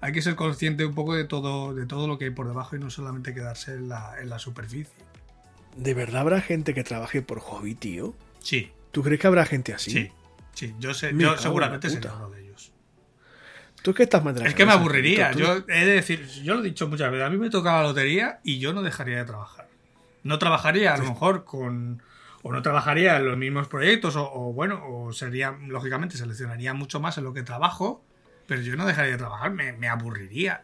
[0.00, 2.76] hay que ser consciente un poco de todo, de todo lo que hay por debajo
[2.76, 4.94] y no solamente quedarse en la, en la superficie.
[5.76, 8.14] ¿De verdad habrá gente que trabaje por hobby, tío?
[8.40, 8.70] Sí.
[8.92, 9.90] ¿Tú crees que habrá gente así?
[9.90, 10.10] Sí,
[10.54, 10.74] sí.
[10.78, 12.47] Yo, sé, Me yo seguramente uno de ellos.
[13.82, 15.30] ¿Tú qué estás la Es que me aburriría.
[15.30, 17.72] Tú- Yo he de decir, yo lo he dicho muchas veces, a mí me toca
[17.72, 19.68] la lotería y yo no dejaría de trabajar.
[20.24, 22.02] No trabajaría a lo mejor con...
[22.42, 27.00] O no trabajaría en los mismos proyectos, o, o, bueno, o sería, lógicamente, seleccionaría mucho
[27.00, 28.04] más en lo que trabajo,
[28.46, 30.62] pero yo no dejaría de trabajar, me, me aburriría.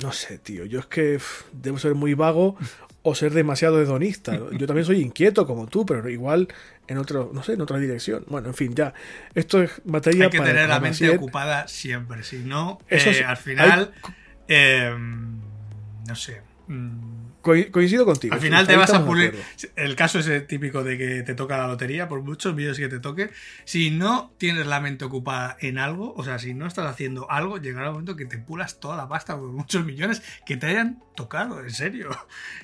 [0.00, 0.64] No sé, tío.
[0.64, 1.18] Yo es que
[1.52, 2.56] debo ser muy vago
[3.02, 4.38] o ser demasiado hedonista.
[4.52, 6.48] Yo también soy inquieto como tú, pero igual
[6.86, 8.24] en otro, no sé, en otra dirección.
[8.28, 8.94] Bueno, en fin, ya.
[9.34, 11.16] Esto es materia Hay que para tener la mente 100.
[11.16, 14.12] ocupada siempre, si no, Eso eh, sí, al final, hay-
[14.48, 16.42] eh, no sé.
[16.68, 17.11] mm,
[17.42, 18.32] Co- Coincido contigo.
[18.34, 19.36] Al sí, final te vas a pulir.
[19.76, 23.00] El caso ese típico de que te toca la lotería, por muchos vídeos que te
[23.00, 23.30] toque.
[23.64, 27.58] Si no tienes la mente ocupada en algo, o sea, si no estás haciendo algo,
[27.58, 31.02] llegará el momento que te pulas toda la pasta por muchos millones que te hayan
[31.16, 32.08] tocado, en serio.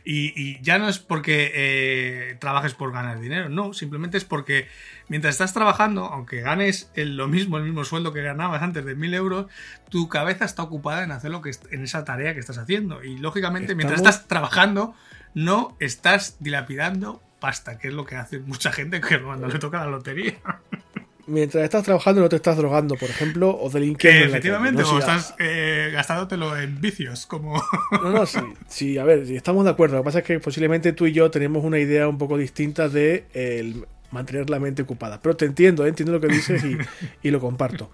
[0.04, 4.68] Y, y ya no es porque eh, trabajes por ganar dinero, no, simplemente es porque
[5.08, 8.94] mientras estás trabajando, aunque ganes el- lo mismo, el mismo sueldo que ganabas antes de
[8.94, 9.46] mil euros,
[9.88, 13.02] tu cabeza está ocupada en hacer lo que en esa tarea que estás haciendo.
[13.02, 14.94] Y lógicamente, mientras estás trabajando,
[15.34, 19.78] no estás dilapidando pasta, que es lo que hace mucha gente que cuando le toca
[19.78, 20.34] la lotería.
[21.30, 24.24] Mientras estás trabajando no te estás drogando, por ejemplo, o delinquiendo.
[24.24, 24.90] efectivamente, ¿no?
[24.92, 27.62] o estás eh, gastándotelo en vicios, como...
[28.02, 29.96] No, no, sí, sí, a ver, estamos de acuerdo.
[29.96, 32.88] Lo que pasa es que posiblemente tú y yo tenemos una idea un poco distinta
[32.88, 35.20] de el mantener la mente ocupada.
[35.22, 35.88] Pero te entiendo, ¿eh?
[35.88, 36.76] entiendo lo que dices y,
[37.26, 37.90] y lo comparto.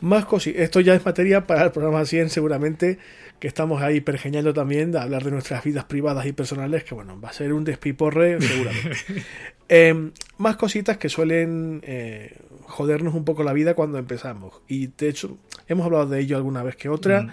[0.00, 0.60] Más cositas.
[0.60, 2.98] Esto ya es materia para el programa 100, seguramente,
[3.38, 7.18] que estamos ahí pergeñando también de hablar de nuestras vidas privadas y personales, que bueno,
[7.20, 8.96] va a ser un despiporre, seguramente.
[9.68, 14.62] Eh, más cositas que suelen eh, jodernos un poco la vida cuando empezamos.
[14.68, 17.22] Y de hecho, hemos hablado de ello alguna vez que otra.
[17.22, 17.30] Mm.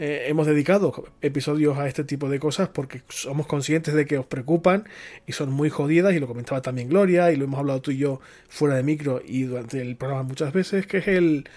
[0.00, 4.26] Eh, hemos dedicado episodios a este tipo de cosas porque somos conscientes de que os
[4.26, 4.84] preocupan
[5.26, 7.96] y son muy jodidas y lo comentaba también Gloria y lo hemos hablado tú y
[7.98, 11.48] yo fuera de micro y durante el programa muchas veces que es el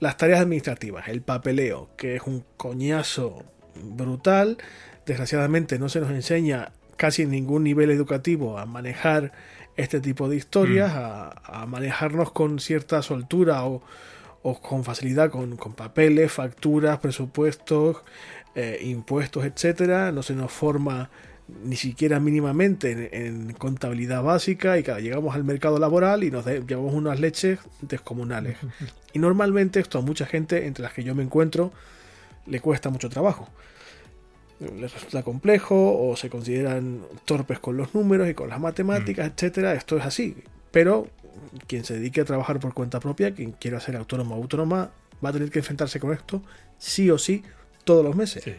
[0.00, 4.58] las tareas administrativas, el papeleo, que es un coñazo brutal.
[5.06, 9.32] Desgraciadamente no se nos enseña casi en ningún nivel educativo a manejar
[9.76, 13.82] este tipo de historias, a, a manejarnos con cierta soltura o,
[14.44, 17.96] o con facilidad con, con papeles, facturas, presupuestos,
[18.54, 20.12] eh, impuestos, etcétera.
[20.12, 21.10] No se nos forma
[21.64, 23.08] ni siquiera mínimamente en,
[23.48, 27.58] en contabilidad básica y claro, llegamos al mercado laboral y nos de- llevamos unas leches
[27.82, 28.56] descomunales.
[29.12, 31.72] Y normalmente esto a mucha gente, entre las que yo me encuentro,
[32.46, 33.48] le cuesta mucho trabajo.
[34.60, 35.74] Les resulta complejo
[36.08, 39.74] o se consideran torpes con los números y con las matemáticas, etcétera.
[39.74, 40.36] Esto es así.
[40.70, 41.08] Pero
[41.66, 44.90] quien se dedique a trabajar por cuenta propia, quien quiera ser autónomo o autónoma,
[45.24, 46.42] va a tener que enfrentarse con esto
[46.78, 47.42] sí o sí
[47.84, 48.44] todos los meses.
[48.44, 48.54] Sí.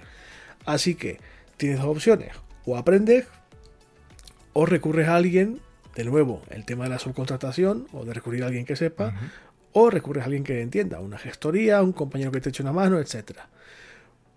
[0.65, 1.19] Así que
[1.57, 2.32] tienes dos opciones.
[2.65, 3.28] O aprendes
[4.53, 5.59] o recurres a alguien,
[5.95, 9.13] de nuevo, el tema de la subcontratación, o de recurrir a alguien que sepa,
[9.73, 12.99] o recurres a alguien que entienda, una gestoría, un compañero que te eche una mano,
[12.99, 13.49] etcétera.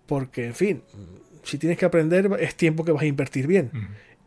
[0.05, 0.83] Porque, en fin,
[1.43, 3.71] si tienes que aprender, es tiempo que vas a invertir bien.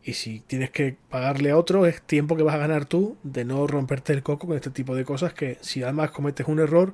[0.03, 3.45] Y si tienes que pagarle a otro, es tiempo que vas a ganar tú de
[3.45, 6.93] no romperte el coco con este tipo de cosas que si además cometes un error,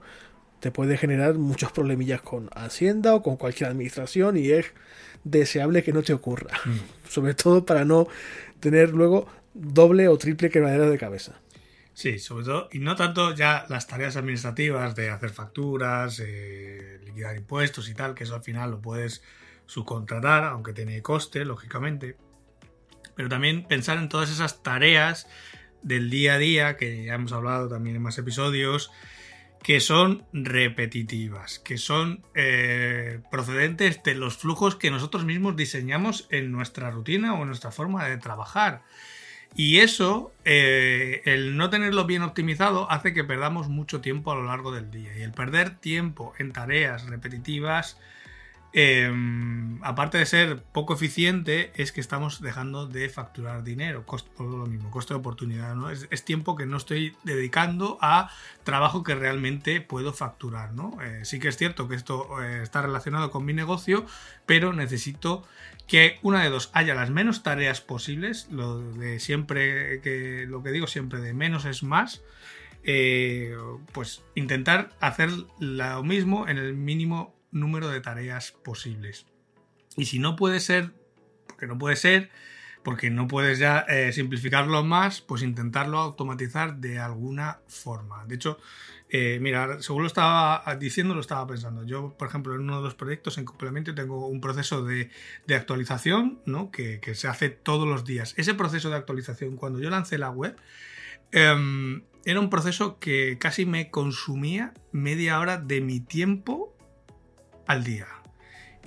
[0.59, 4.73] te puede generar muchos problemillas con Hacienda o con cualquier administración y es
[5.23, 6.51] deseable que no te ocurra.
[7.09, 8.07] Sobre todo para no
[8.59, 11.39] tener luego doble o triple quebradera de cabeza.
[11.93, 17.35] Sí, sobre todo, y no tanto ya las tareas administrativas de hacer facturas, eh, liquidar
[17.35, 19.21] impuestos y tal, que eso al final lo puedes
[19.65, 22.15] subcontratar, aunque tiene coste, lógicamente.
[23.19, 25.27] Pero también pensar en todas esas tareas
[25.81, 28.91] del día a día, que ya hemos hablado también en más episodios,
[29.61, 36.53] que son repetitivas, que son eh, procedentes de los flujos que nosotros mismos diseñamos en
[36.53, 38.83] nuestra rutina o en nuestra forma de trabajar.
[39.53, 44.45] Y eso, eh, el no tenerlo bien optimizado, hace que perdamos mucho tiempo a lo
[44.45, 45.17] largo del día.
[45.17, 47.97] Y el perder tiempo en tareas repetitivas,
[48.71, 49.11] eh,
[49.81, 54.05] aparte de ser poco eficiente, es que estamos dejando de facturar dinero.
[54.05, 55.75] Costo, lo mismo, costo de oportunidad.
[55.75, 55.89] ¿no?
[55.89, 58.31] Es, es tiempo que no estoy dedicando a
[58.63, 60.73] trabajo que realmente puedo facturar.
[60.73, 60.97] ¿no?
[61.01, 64.05] Eh, sí que es cierto que esto eh, está relacionado con mi negocio,
[64.45, 65.47] pero necesito
[65.87, 70.71] que una de dos haya las menos tareas posibles, lo de siempre que lo que
[70.71, 72.21] digo siempre de menos es más,
[72.83, 73.57] eh,
[73.91, 79.25] pues intentar hacer lo mismo en el mínimo número de tareas posibles.
[79.99, 80.91] Y si no puede ser,
[81.47, 82.29] porque no puede ser,
[82.83, 88.25] porque no puedes ya eh, simplificarlo más, pues intentarlo automatizar de alguna forma.
[88.25, 88.57] De hecho,
[89.11, 91.83] Eh, mira, según lo estaba diciendo, lo estaba pensando.
[91.83, 95.09] Yo, por ejemplo, en uno de los proyectos en complemento tengo un proceso de,
[95.49, 96.69] actualización ¿no?
[96.69, 98.35] que, se hace todos los días.
[98.37, 100.55] Ese proceso de actualización, cuando yo lancé la web,
[101.31, 106.75] em, era un proceso que casi me consumía media hora de mi tiempo
[107.65, 108.18] al día.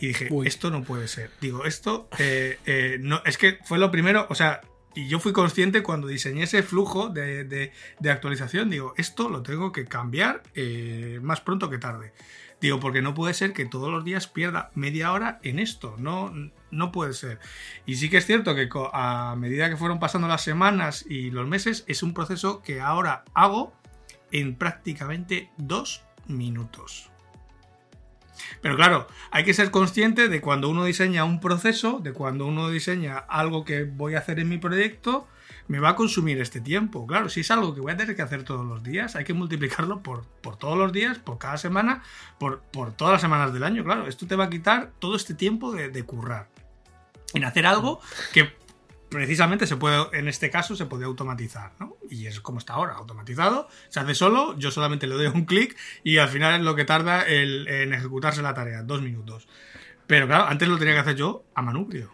[0.02, 1.30] Y dije, esto no puede ser.
[1.40, 4.60] Digo, esto eh, eh, no, es que fue lo primero, o sea,
[4.96, 7.70] y yo fui consciente cuando diseñé ese flujo de,
[8.10, 12.12] actualización, digo, esto lo tengo que cambiar eh, más pronto que tarde.
[12.60, 16.32] Digo, porque no puede ser que todos los días pierda media hora en esto, no,
[16.72, 17.38] no puede ser.
[17.86, 21.46] Y sí que es cierto que a medida que fueron pasando las semanas y los
[21.46, 23.72] meses, es un proceso que ahora hago
[24.32, 27.11] en prácticamente dos minutos.
[28.60, 32.70] Pero claro, hay que ser consciente de cuando uno diseña un proceso, de cuando uno
[32.70, 35.28] diseña algo que voy a hacer en mi proyecto,
[35.68, 37.06] me va a consumir este tiempo.
[37.06, 39.34] Claro, si es algo que voy a tener que hacer todos los días, hay que
[39.34, 42.02] multiplicarlo por, por todos los días, por cada semana,
[42.38, 43.84] por, por, todas las semanas del año.
[43.84, 46.48] Claro, esto te va a quitar todo este tiempo de, de currar
[47.34, 48.00] en hacer algo
[48.32, 48.52] que
[49.12, 51.96] precisamente se puede, en este caso, se puede automatizar, ¿no?
[52.10, 55.76] Y es como está ahora, automatizado, se hace solo, yo solamente le doy un clic
[56.02, 59.46] y al final es lo que tarda en ejecutarse la tarea, dos minutos.
[60.06, 62.12] Pero claro, antes lo tenía que hacer yo a manubrio.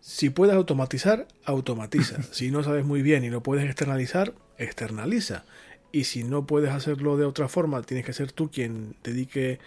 [0.00, 2.22] Si puedes automatizar, automatiza.
[2.32, 5.44] si no sabes muy bien y no puedes externalizar, externaliza.
[5.90, 9.58] Y si no puedes hacerlo de otra forma, tienes que ser tú quien dedique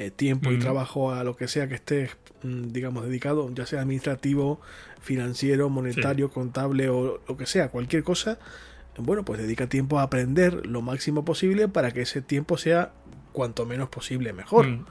[0.00, 3.80] eh, tiempo y trabajo a lo que sea que estés, mm, digamos, dedicado, ya sea
[3.80, 4.60] administrativo,
[5.00, 8.38] financiero, monetario, contable o lo que sea, cualquier cosa,
[8.96, 12.92] bueno, pues dedica tiempo a aprender lo máximo posible para que ese tiempo sea
[13.32, 14.68] cuanto menos posible mejor.
[14.68, 14.86] Mm.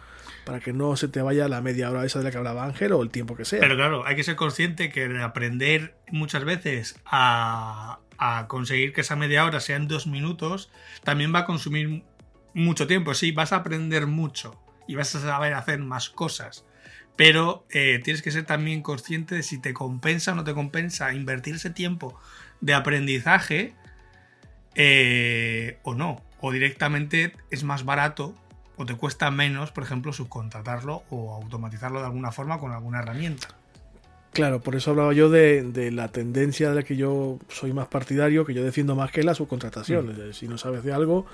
[0.45, 2.91] Para que no se te vaya la media hora esa de la que hablaba Ángel
[2.91, 3.61] o el tiempo que sea.
[3.61, 9.15] Pero claro, hay que ser consciente que aprender muchas veces a, a conseguir que esa
[9.15, 10.69] media hora sean dos minutos
[11.05, 12.03] también va a consumir
[12.53, 13.13] mucho tiempo.
[13.13, 16.65] Sí, vas a aprender mucho y vas a saber hacer más cosas.
[17.15, 21.13] Pero eh, tienes que ser también consciente de si te compensa o no te compensa
[21.13, 22.19] invertir ese tiempo
[22.61, 23.73] de aprendizaje
[24.75, 26.21] eh, o no.
[26.39, 28.35] O directamente es más barato
[28.77, 33.47] o te cuesta menos, por ejemplo, subcontratarlo o automatizarlo de alguna forma con alguna herramienta.
[34.33, 38.45] Claro, por eso hablaba yo de, la tendencia de la que yo soy más partidario,
[38.45, 40.29] que yo defiendo más que la subcontratación.
[40.29, 40.33] Mm.
[40.33, 41.25] Si no sabes de algo,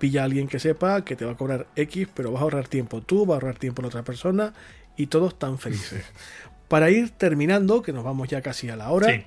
[0.00, 2.66] pilla a alguien que sepa que te va a cobrar X, pero vas a ahorrar
[2.66, 4.52] tiempo tú, vas a ahorrar tiempo la otra persona
[4.96, 6.02] y todos están felices.
[6.68, 9.24] Para ir terminando, que nos vamos ya casi a la hora,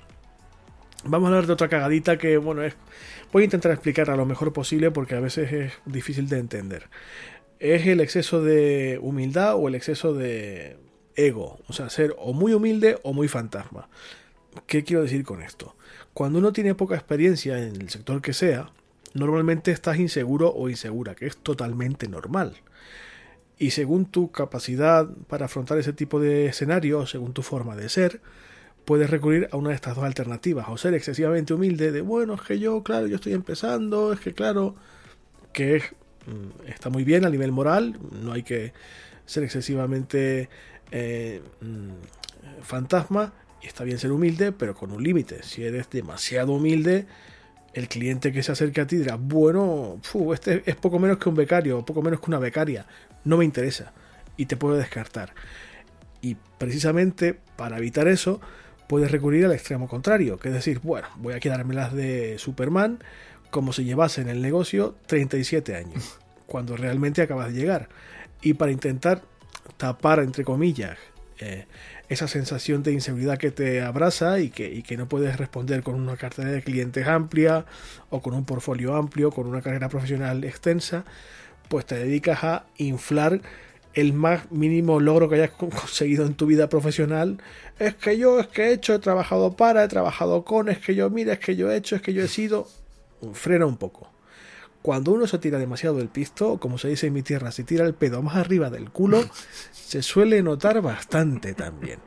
[1.04, 2.74] vamos a hablar de otra cagadita que, bueno, es,
[3.32, 6.88] voy a intentar explicar lo mejor posible porque a veces es difícil de entender.
[7.60, 10.78] Es el exceso de humildad o el exceso de
[11.16, 13.88] ego, o sea, ser o muy humilde o muy fantasma.
[14.66, 15.76] ¿Qué quiero decir con esto?
[16.14, 18.70] Cuando uno tiene poca experiencia en el sector que sea,
[19.14, 22.54] normalmente estás inseguro o insegura, que es totalmente normal.
[23.58, 28.20] Y según tu capacidad para afrontar ese tipo de escenario, según tu forma de ser,
[28.84, 32.42] puedes recurrir a una de estas dos alternativas, o ser excesivamente humilde de, bueno, es
[32.42, 34.74] que yo, claro, yo estoy empezando, es que claro,
[35.52, 35.82] que
[36.26, 38.72] mm, está muy bien a nivel moral, no hay que
[39.24, 40.48] ser excesivamente
[40.90, 45.42] eh, mm, fantasma, y está bien ser humilde, pero con un límite.
[45.42, 47.06] Si eres demasiado humilde,
[47.74, 50.00] el cliente que se acerque a ti dirá, bueno,
[50.32, 52.86] este es poco menos que un becario, poco menos que una becaria,
[53.24, 53.92] no me interesa
[54.36, 55.34] y te puedo descartar.
[56.22, 58.40] Y precisamente para evitar eso,
[58.88, 63.00] puedes recurrir al extremo contrario, que es decir, bueno, voy a quedarme las de Superman
[63.50, 67.88] como si llevase en el negocio 37 años, cuando realmente acabas de llegar.
[68.40, 69.22] Y para intentar
[69.76, 70.96] tapar, entre comillas,
[71.40, 71.66] eh,
[72.08, 75.94] esa sensación de inseguridad que te abraza y que, y que no puedes responder con
[75.94, 77.64] una cartera de clientes amplia
[78.10, 81.04] o con un portfolio amplio, con una carrera profesional extensa,
[81.68, 83.40] pues te dedicas a inflar
[83.94, 87.38] el más mínimo logro que hayas conseguido en tu vida profesional.
[87.78, 90.94] Es que yo, es que he hecho, he trabajado para, he trabajado con, es que
[90.94, 92.68] yo, mira, es que yo he hecho, es que yo he sido.
[93.32, 94.13] Frena un poco.
[94.84, 97.86] Cuando uno se tira demasiado del pisto, como se dice en mi tierra, se tira
[97.86, 99.24] el pedo más arriba del culo,
[99.72, 102.00] se suele notar bastante también.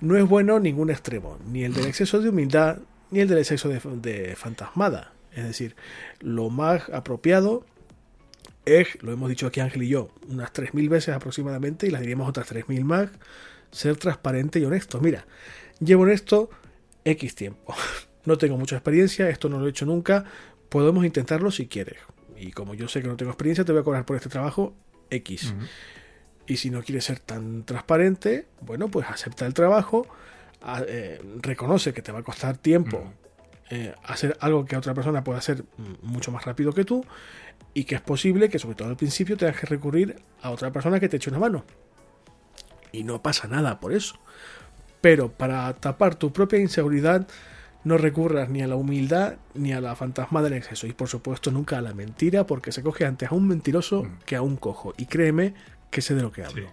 [0.00, 2.78] No es bueno ningún extremo, ni el del exceso de humildad,
[3.10, 5.12] ni el del exceso de, fantasmada.
[5.34, 5.76] Es decir,
[6.20, 7.66] lo más apropiado
[8.64, 12.30] es, lo hemos dicho aquí Ángel y yo, unas 3.000 veces aproximadamente, y las diríamos
[12.30, 13.10] otras 3.000 más,
[13.72, 15.02] ser transparente y honesto.
[15.02, 15.26] Mira,
[15.80, 16.48] llevo en esto
[17.04, 17.74] X tiempo.
[18.24, 20.24] No tengo mucha experiencia, esto no lo he hecho nunca,
[20.68, 21.98] podemos intentarlo si quieres.
[22.36, 24.74] Y como yo sé que no tengo experiencia, te voy a cobrar por este trabajo
[25.10, 25.54] X.
[26.46, 30.06] Y si no quieres ser tan transparente, bueno, pues acepta el trabajo,
[30.88, 33.12] eh, reconoce que te va a costar tiempo
[33.68, 35.64] eh, hacer algo que otra persona puede hacer
[36.02, 37.04] mucho más rápido que tú
[37.74, 41.00] y que es posible que sobre todo al principio tengas que recurrir a otra persona
[41.00, 41.64] que te eche una mano.
[42.92, 44.18] Y no pasa nada por eso.
[45.00, 47.26] Pero para tapar tu propia inseguridad
[47.86, 51.52] no recurras ni a la humildad ni a la fantasma del exceso y por supuesto
[51.52, 54.18] nunca a la mentira porque se coge antes a un mentiroso mm.
[54.26, 54.92] que a un cojo.
[54.96, 55.54] Y créeme
[55.88, 56.68] que sé de lo que hablo.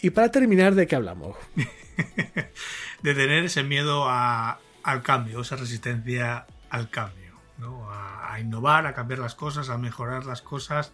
[0.00, 1.36] Y para terminar, ¿de qué hablamos?
[3.02, 7.88] de tener ese miedo al cambio, esa resistencia al cambio, ¿no?
[7.88, 10.90] a, innovar, a cambiar las cosas, a mejorar las cosas.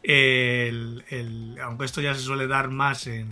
[0.00, 3.28] aunque esto ya se suele dar más en,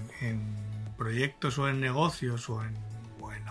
[0.99, 2.90] proyectos o en negocios o en,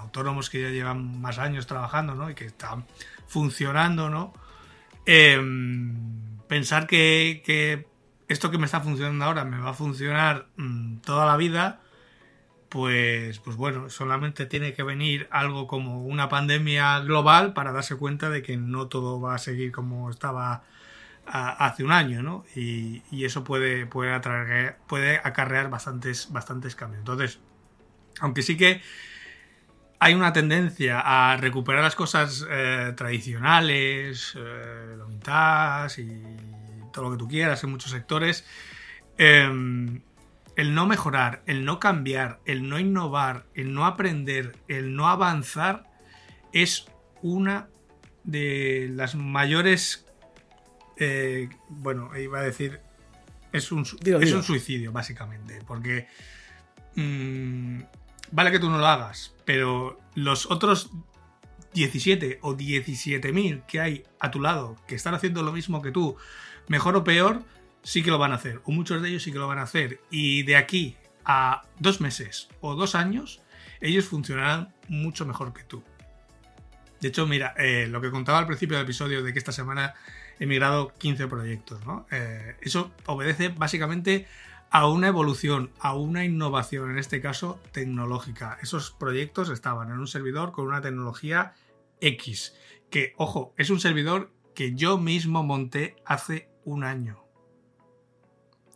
[0.09, 2.29] autónomos que ya llevan más años trabajando ¿no?
[2.29, 2.85] y que están
[3.27, 4.33] funcionando, ¿no?
[5.05, 7.41] Em, pensar que
[8.29, 11.81] esto que me está funcionando ahora me va a funcionar mm, toda la vida,
[12.69, 18.29] pues, pues bueno, solamente tiene que venir algo como una pandemia global para darse cuenta
[18.29, 20.63] de que no todo va a seguir como estaba
[21.25, 22.45] hace un año, ¿no?
[22.55, 26.99] Y, eso puede, atraer, puede acarrear bastantes, bastantes cambios.
[26.99, 27.39] Entonces,
[28.19, 28.81] aunque sí que
[29.99, 36.23] hay una tendencia a recuperar las cosas eh, tradicionales, eh, lo vintage y
[36.93, 38.45] todo lo que tú quieras en muchos sectores,
[39.17, 40.01] em,
[40.55, 45.83] el no mejorar, el no cambiar, el no innovar, el no aprender, el no avanzar,
[46.53, 46.85] es
[47.21, 47.67] una
[48.23, 50.05] de las mayores,
[50.97, 52.79] eh, bueno, iba a decir,
[53.51, 56.07] es un, es un suicidio, básicamente, porque
[56.95, 57.81] mm,
[58.31, 60.91] vale que tú no lo hagas, pero los otros
[61.73, 66.17] 17 o 17.000 que hay a tu lado que están haciendo lo mismo que tú,
[66.67, 67.43] mejor o peor,
[67.83, 69.63] sí que lo van a hacer, o muchos de ellos sí que lo van a
[69.63, 70.01] hacer.
[70.09, 73.41] Y de aquí a dos meses o dos años,
[73.81, 75.83] ellos funcionarán mucho mejor que tú.
[76.99, 79.95] De hecho, mira, eh, lo que contaba al principio del episodio de que esta semana
[80.39, 82.05] he migrado 15 proyectos, ¿no?
[82.11, 84.27] Eh, eso obedece básicamente
[84.71, 88.57] a una evolución, a una innovación, en este caso tecnológica.
[88.61, 91.53] Esos proyectos estaban en un servidor con una tecnología
[92.01, 92.55] X,
[92.89, 97.28] que, ojo, es un servidor que yo mismo monté hace un año.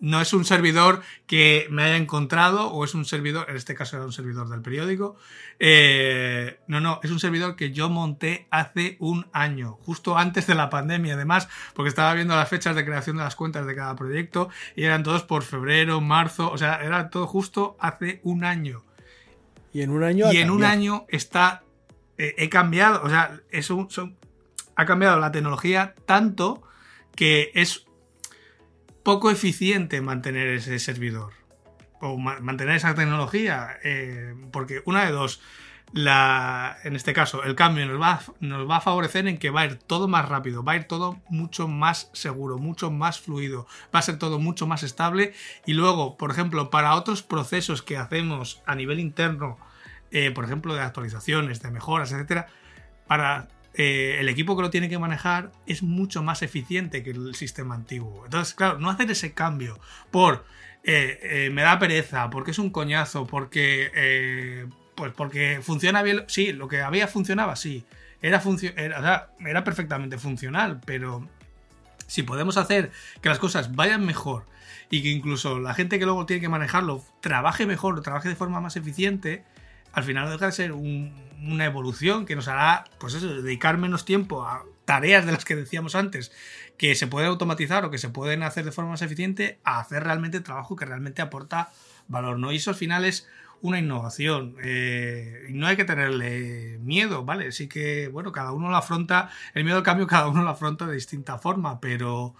[0.03, 3.95] No es un servidor que me haya encontrado o es un servidor, en este caso
[3.95, 5.15] era un servidor del periódico.
[5.59, 10.55] Eh, no, no, es un servidor que yo monté hace un año, justo antes de
[10.55, 13.95] la pandemia, además, porque estaba viendo las fechas de creación de las cuentas de cada
[13.95, 18.83] proyecto y eran todos por febrero, marzo, o sea, era todo justo hace un año.
[19.71, 20.33] Y en un año.
[20.33, 21.63] Y en un año está.
[22.17, 23.87] Eh, he cambiado, o sea, es un,
[24.75, 26.61] ha cambiado la tecnología tanto
[27.15, 27.85] que es
[29.03, 31.33] poco eficiente mantener ese servidor
[31.99, 35.41] o mantener esa tecnología, eh, porque una de dos,
[35.93, 39.61] la, en este caso, el cambio nos va, nos va a favorecer en que va
[39.61, 43.67] a ir todo más rápido, va a ir todo mucho más seguro, mucho más fluido,
[43.95, 45.33] va a ser todo mucho más estable.
[45.65, 49.57] Y luego, por ejemplo, para otros procesos que hacemos a nivel interno,
[50.11, 52.47] eh, por ejemplo, de actualizaciones, de mejoras, etcétera,
[53.07, 57.35] para eh, el equipo que lo tiene que manejar es mucho más eficiente que el
[57.35, 58.23] sistema antiguo.
[58.25, 59.79] Entonces, claro, no hacer ese cambio
[60.11, 60.45] por
[60.83, 66.23] eh, eh, me da pereza, porque es un coñazo, porque pues porque funciona bien.
[66.27, 67.85] Sí, lo que había funcionaba, sí.
[68.21, 68.41] Era,
[68.77, 71.27] era, era perfectamente funcional, pero
[72.07, 74.45] si podemos hacer que las cosas vayan mejor
[74.89, 78.61] y que incluso la gente que luego tiene que manejarlo trabaje mejor, trabaje de forma
[78.61, 79.43] más eficiente,
[79.93, 84.43] al final deja de ser una evolución que nos hará, pues eso, dedicar menos tiempo
[84.43, 86.31] a tareas de las que decíamos antes,
[86.77, 90.03] que se pueden automatizar o que se pueden hacer de forma más eficiente, a hacer
[90.03, 91.69] realmente trabajo que realmente aporta
[92.07, 92.51] valor, ¿no?
[92.51, 93.27] Y eso al final es
[93.61, 94.57] una innovación.
[94.61, 97.51] Eh, no hay que tenerle miedo, ¿vale?
[97.51, 100.85] Sí que, bueno, cada uno lo afronta, el miedo al cambio cada uno lo afronta
[100.85, 102.35] de distinta forma, pero...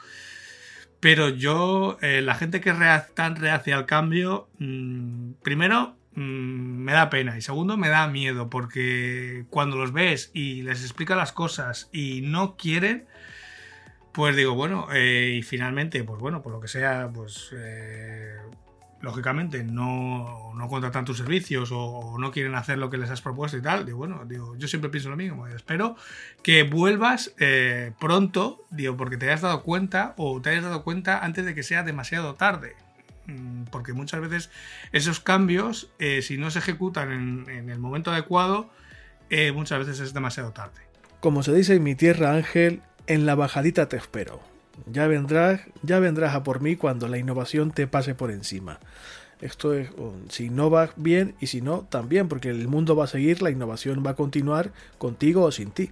[0.99, 2.77] Pero yo, eh, la gente que es
[3.13, 7.37] tan reacia al cambio, mm, primero, me da pena.
[7.37, 12.21] Y segundo me da miedo porque cuando los ves y les explica las cosas y
[12.21, 13.07] no quieren
[14.13, 18.37] pues digo bueno eh, y finalmente pues bueno por lo que sea pues eh,
[19.01, 23.57] lógicamente no, no, contratan tus servicios o, no quieren hacer lo que les has propuesto
[23.57, 25.95] y tal digo bueno digo yo siempre pienso lo mismo espero
[26.43, 31.25] que vuelvas eh, pronto digo porque te hayas dado cuenta o te hayas dado cuenta
[31.25, 32.75] antes de que sea demasiado tarde.
[32.75, 32.82] Mm,
[33.71, 34.49] porque muchas veces
[34.91, 38.69] esos cambios, eh, si no se ejecutan en, el momento adecuado,
[39.29, 40.81] eh, muchas veces es demasiado tarde.
[41.19, 44.41] Como se dice en mi tierra, Ángel, en la bajadita te espero.
[44.87, 48.79] Ya vendrás, ya vendrás a por mí cuando la innovación te pase por encima.
[49.39, 49.89] Esto es,
[50.29, 54.03] si innova bien y si no, también, porque el mundo va a seguir, la innovación
[54.05, 55.91] va a continuar contigo o sin ti.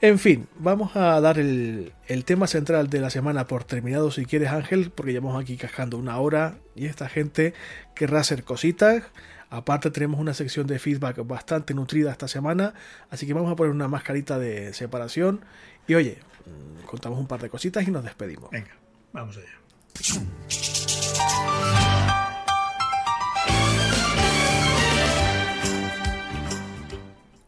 [0.00, 1.92] En fin, vamos a dar el,
[2.24, 6.18] tema central de la semana por terminado si quieres Ángel, porque llevamos aquí cascando una
[6.18, 7.52] hora y esta gente
[7.96, 9.02] querrá hacer cositas.
[9.50, 12.74] Aparte tenemos una sección de feedback bastante nutrida esta semana,
[13.10, 15.40] así que vamos a poner una mascarita de separación
[15.88, 18.50] y oye, mm, contamos un par de cositas y nos despedimos.
[18.50, 18.76] Venga,
[19.12, 20.97] vamos allá.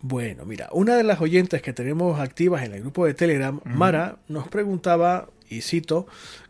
[0.02, 4.16] Bueno, mira, una de las oyentes que tenemos activas en el grupo de Telegram, Mara,
[4.28, 6.06] nos preguntaba, y cito,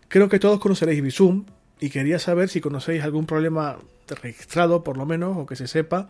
[0.08, 1.46] creo que todos conoceréis Bizum
[1.80, 3.78] y quería saber si conocéis algún problema
[4.22, 6.08] registrado, por lo menos, o que se sepa,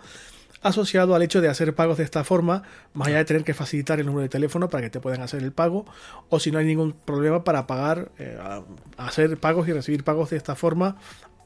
[0.62, 2.62] asociado al hecho de hacer pagos de esta forma,
[2.92, 5.42] más allá de tener que facilitar el número de teléfono para que te puedan hacer
[5.42, 5.86] el pago,
[6.28, 8.38] o si no hay ningún problema para pagar, eh,
[8.98, 10.96] hacer pagos y recibir pagos de esta forma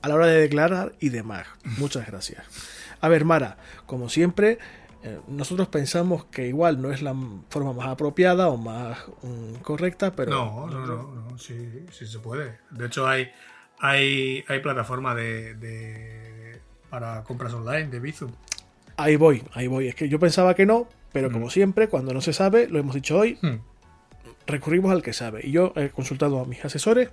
[0.02, 1.46] a la hora de declarar y demás.
[1.78, 2.44] Muchas gracias.
[3.00, 4.58] A ver, Mara, como siempre,
[5.06, 7.14] eh, nosotros pensamos que igual no es la
[7.50, 10.30] forma más apropiada o más mm, correcta, pero...
[10.30, 12.60] No, no, no, sí, sí se puede.
[12.70, 13.30] De hecho, hay,
[13.80, 18.32] hay, hay plataforma de, para compras online de Bizum.
[18.96, 19.88] Ahí voy, ahí voy.
[19.88, 21.50] Es que yo pensaba que no, pero como mm.
[21.50, 23.56] siempre, cuando no se sabe, lo hemos dicho hoy, mm.
[24.46, 25.42] recurrimos al que sabe.
[25.44, 27.10] Y yo he consultado a mis asesores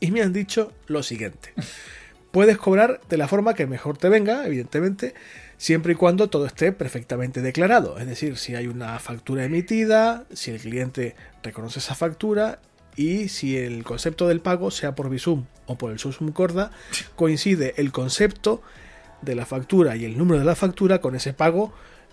[0.00, 1.52] y me han dicho lo siguiente.
[2.30, 5.14] Puedes cobrar de la forma que mejor te venga, evidentemente,
[5.58, 7.98] siempre y cuando todo esté perfectamente declarado.
[7.98, 12.60] Es decir, si hay una factura emitida, si el cliente reconoce esa factura
[12.94, 16.70] y si el concepto del pago, sea por Visum o por el Susum Corda,
[17.16, 18.62] coincide el concepto
[19.22, 21.72] de la factura y el número de la factura con ese pago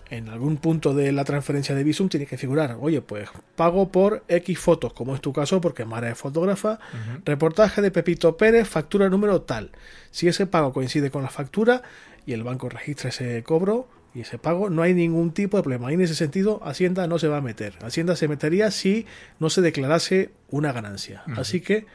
[0.10, 4.24] en algún punto de la transferencia de Visum tiene que figurar, oye, pues pago por
[4.28, 6.80] X fotos, como es tu caso, porque Mara es fotógrafa,
[7.26, 9.72] reportaje de Pepito Pérez, factura número tal.
[10.12, 11.82] Si ese pago coincide con la factura,
[12.26, 15.92] y el banco registra ese cobro y ese pago, no hay ningún tipo de problema.
[15.92, 17.74] Y en ese sentido, Hacienda no se va a meter.
[17.82, 19.08] Hacienda se metería si
[19.40, 21.24] no se declarase una ganancia.
[21.36, 21.88] Así que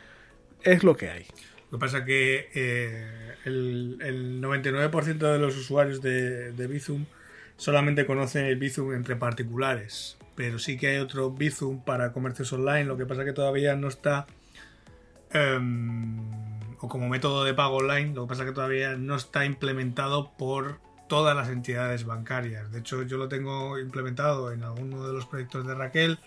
[0.65, 1.27] es lo que hay.
[1.71, 7.05] Lo que pasa es que eh, el, 99% de los usuarios de, de, Bizum
[7.57, 10.17] solamente conocen el Bizum entre particulares.
[10.35, 12.85] Pero sí que hay otro Bizum para comercios online.
[12.85, 14.27] Lo que pasa es que todavía no está...
[15.31, 16.48] Em,
[16.81, 20.33] o como método de pago online, lo que pasa es que todavía no está implementado
[20.37, 22.71] por todas las entidades bancarias.
[22.71, 26.19] De hecho, yo lo tengo implementado en alguno de los proyectos de Raquel,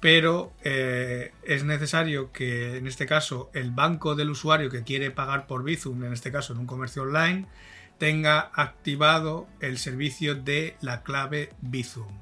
[0.00, 5.46] pero eh, es necesario que en este caso el banco del usuario que quiere pagar
[5.46, 7.46] por Bizum, en este caso en un comercio online,
[7.98, 12.20] tenga activado el servicio de la clave Bizum.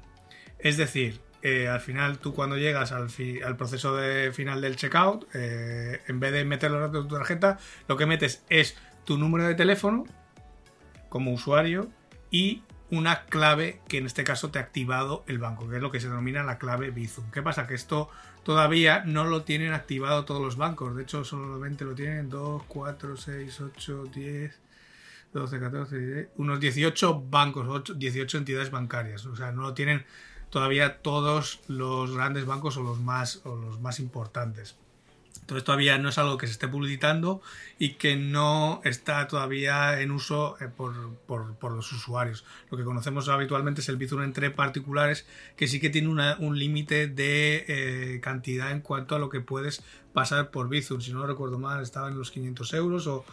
[0.59, 3.09] Es decir, eh, al final tú cuando llegas al,
[3.45, 7.15] al proceso de final del checkout, eh, en vez de meter los datos de tu
[7.15, 10.05] tarjeta, lo que metes es tu número de teléfono
[11.09, 11.89] como usuario
[12.31, 15.91] y una clave que en este caso te ha activado el banco, que es lo
[15.91, 17.29] que se denomina la clave Bizum.
[17.29, 17.67] ¿Qué pasa?
[17.67, 18.09] Que esto
[18.43, 20.95] todavía no lo tienen activado todos los bancos.
[20.95, 24.59] De hecho, solamente lo tienen 2, 4, 6, 8, 10,
[25.33, 29.25] 12, 14, 10, unos 18 bancos, 18 entidades bancarias.
[29.25, 30.05] O sea, no lo tienen
[30.53, 34.75] todavía todos los grandes bancos o los más, los más importantes.
[35.41, 37.41] Entonces todavía no es algo que se esté publicitando
[37.79, 42.45] y que no está todavía en uso eh, por, los usuarios.
[42.69, 45.25] Lo que conocemos habitualmente es el Bizum entre particulares,
[45.57, 49.83] que sí que tiene un límite de eh, cantidad en cuanto a lo que puedes
[50.13, 51.01] pasar por Bizum.
[51.01, 53.25] Si no recuerdo mal, estaba en los 500 euros o,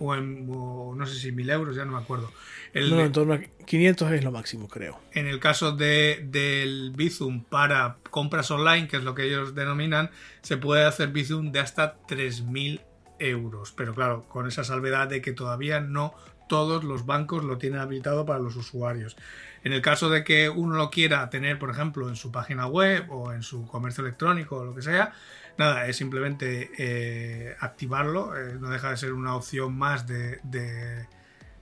[0.00, 2.30] o, en, no sé si 1000 euros, ya no me acuerdo.
[2.72, 4.98] El, no, en torno a 500 es lo máximo, creo.
[5.12, 10.10] En el caso de, del Bizum para compras online, que es lo que ellos denominan,
[10.40, 12.80] se puede hacer Bizum de hasta 3000
[13.18, 13.72] euros.
[13.72, 16.14] Pero claro, con esa salvedad de que todavía no
[16.52, 19.16] todos los bancos lo tienen habilitado para los usuarios.
[19.64, 23.10] En el caso de que uno lo quiera tener, por ejemplo, en su página web
[23.10, 25.14] o en su comercio electrónico o lo que sea,
[25.56, 30.40] nada, es simplemente eh, activarlo, eh, no deja de ser una opción más de,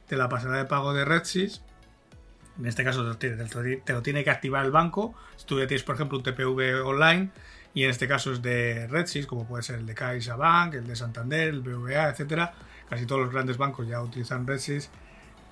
[0.09, 1.63] la pasarela de pago de RedSys.
[2.59, 3.37] En este caso te,
[3.87, 5.15] lo tiene que activar el banco.
[5.37, 7.31] Si tú tienes, por ejemplo, un TPV online,
[7.75, 10.97] y en este caso es de RedSys, como puede ser el de CaixaBank, el de
[10.97, 12.55] Santander, el BVA, etcétera.
[12.91, 14.91] Casi todos los grandes bancos ya utilizan RedSys.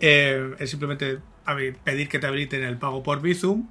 [0.00, 1.18] Eh, es simplemente
[1.84, 3.68] pedir que te habiliten el pago por Bizum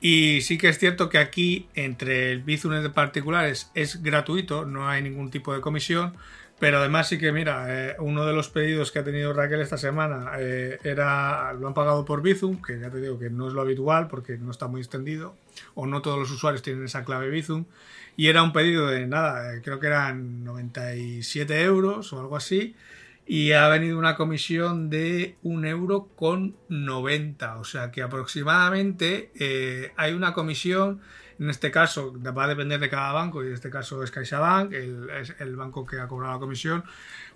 [0.00, 4.86] y sí que es cierto que aquí, entre el Bizum de particulares, es gratuito, no
[4.88, 6.14] hay ningún tipo de comisión.
[6.58, 9.78] Pero además sí que, mira, eh, uno de los pedidos que ha tenido Raquel esta
[9.78, 13.54] semana eh, era, lo han pagado por Bizum, que ya te digo que no es
[13.54, 15.34] lo habitual porque no está muy extendido,
[15.74, 17.64] o no todos los usuarios tienen esa clave Bizum,
[18.16, 22.76] y era un pedido de nada, creo que eran 97 euros o algo así,
[23.26, 27.58] y ha venido una comisión de un euro con 90.
[27.58, 31.00] O sea que aproximadamente eh, hay una comisión,
[31.38, 34.72] en este caso va a depender de cada banco, y en este caso es CaixaBank,
[34.72, 36.84] el, es el banco que ha cobrado la comisión,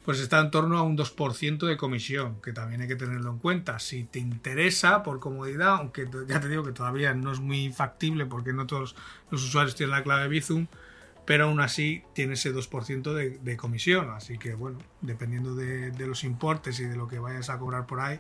[0.05, 3.39] pues está en torno a un 2% de comisión, que también hay que tenerlo en
[3.39, 3.79] cuenta.
[3.79, 8.27] Si te interesa, por comodidad, aunque ya te digo que todavía no es muy factible
[8.27, 8.95] porque no todos
[9.31, 10.67] los usuarios tienen la clave Bizum,
[11.29, 14.09] pero aún así tiene ese 2% de, de, comisión.
[14.13, 18.01] Así que bueno, dependiendo de, los importes y de lo que vayas a cobrar por
[18.01, 18.19] ahí,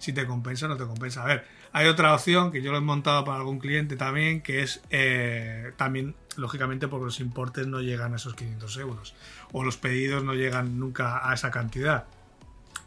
[0.00, 1.22] si te compensa o no te compensa.
[1.22, 4.64] A ver, hay otra opción que yo lo he montado para algún cliente también, que
[4.64, 9.14] es eh, también, lógicamente, porque los importes no llegan a esos 500 euros
[9.52, 12.06] o los pedidos no llegan nunca a esa cantidad,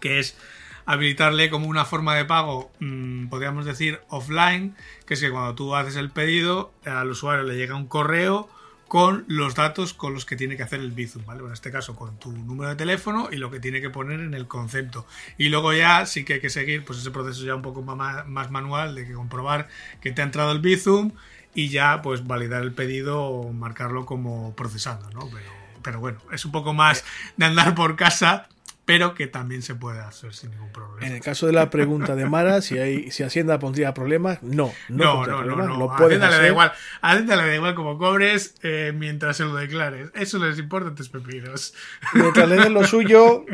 [0.02, 0.38] que es
[0.86, 4.76] habilitarle como una forma de pago, mmm, podríamos decir, offline,
[5.06, 8.50] que es que cuando tú haces el pedido, al usuario le llega un correo
[8.92, 11.42] con los datos con los que tiene que hacer el Bizum, ¿vale?
[11.46, 14.34] En este caso con tu número de teléfono y lo que tiene que poner en
[14.34, 15.08] el concepto.
[15.38, 18.28] Y luego ya sí que hay que seguir pues ese proceso ya un poco más,
[18.28, 19.70] más manual de que comprobar
[20.02, 21.14] que te ha entrado el Bizum
[21.56, 25.30] y ya pues validar el pedido o marcarlo como procesando, ¿no?
[25.30, 25.52] Pero,
[25.82, 27.06] pero bueno, es un poco más
[27.38, 28.50] de andar por casa
[28.92, 31.08] pero que también se puede hacer sin ningún problema.
[31.08, 34.74] En el caso de la pregunta de Mara, si hay, si Hacienda pondría problemas, no,
[34.90, 35.96] no, no, no, no, lo no.
[35.96, 36.52] pueden Hacienda le da hacer.
[36.52, 40.10] igual, a Hacienda le da igual como cobres eh, mientras se lo declares.
[40.14, 41.74] Eso les importa tus pepinos.
[42.16, 43.46] Mientras le den lo suyo,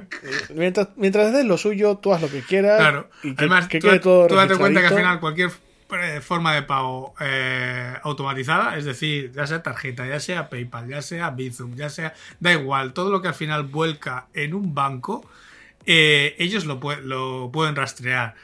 [0.56, 2.80] mientras, mientras le den lo suyo, tú haz lo que quieras.
[2.80, 3.08] Claro.
[3.22, 5.67] Y que, Además, que tú, quede todo tú date cuenta que al final cualquier eh,
[6.22, 11.30] forma de pago eh, automatizada, es decir, ya sea tarjeta, ya sea PayPal, ya sea
[11.32, 15.30] Bizum, ya sea, da igual, todo lo que al final vuelca en un banco,
[15.86, 18.36] eh, ellos lo, lo, pueden rastrear.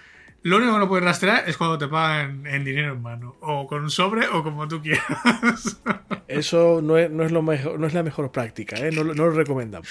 [0.43, 3.65] Lo único que no pueden rastrear es cuando te pagan en dinero en mano, o
[3.67, 5.81] con un sobre o como tú quieras.
[6.27, 8.91] Eso no es, no es, lo mejor, no es la mejor práctica, ¿eh?
[8.91, 9.87] no, lo recomendamos.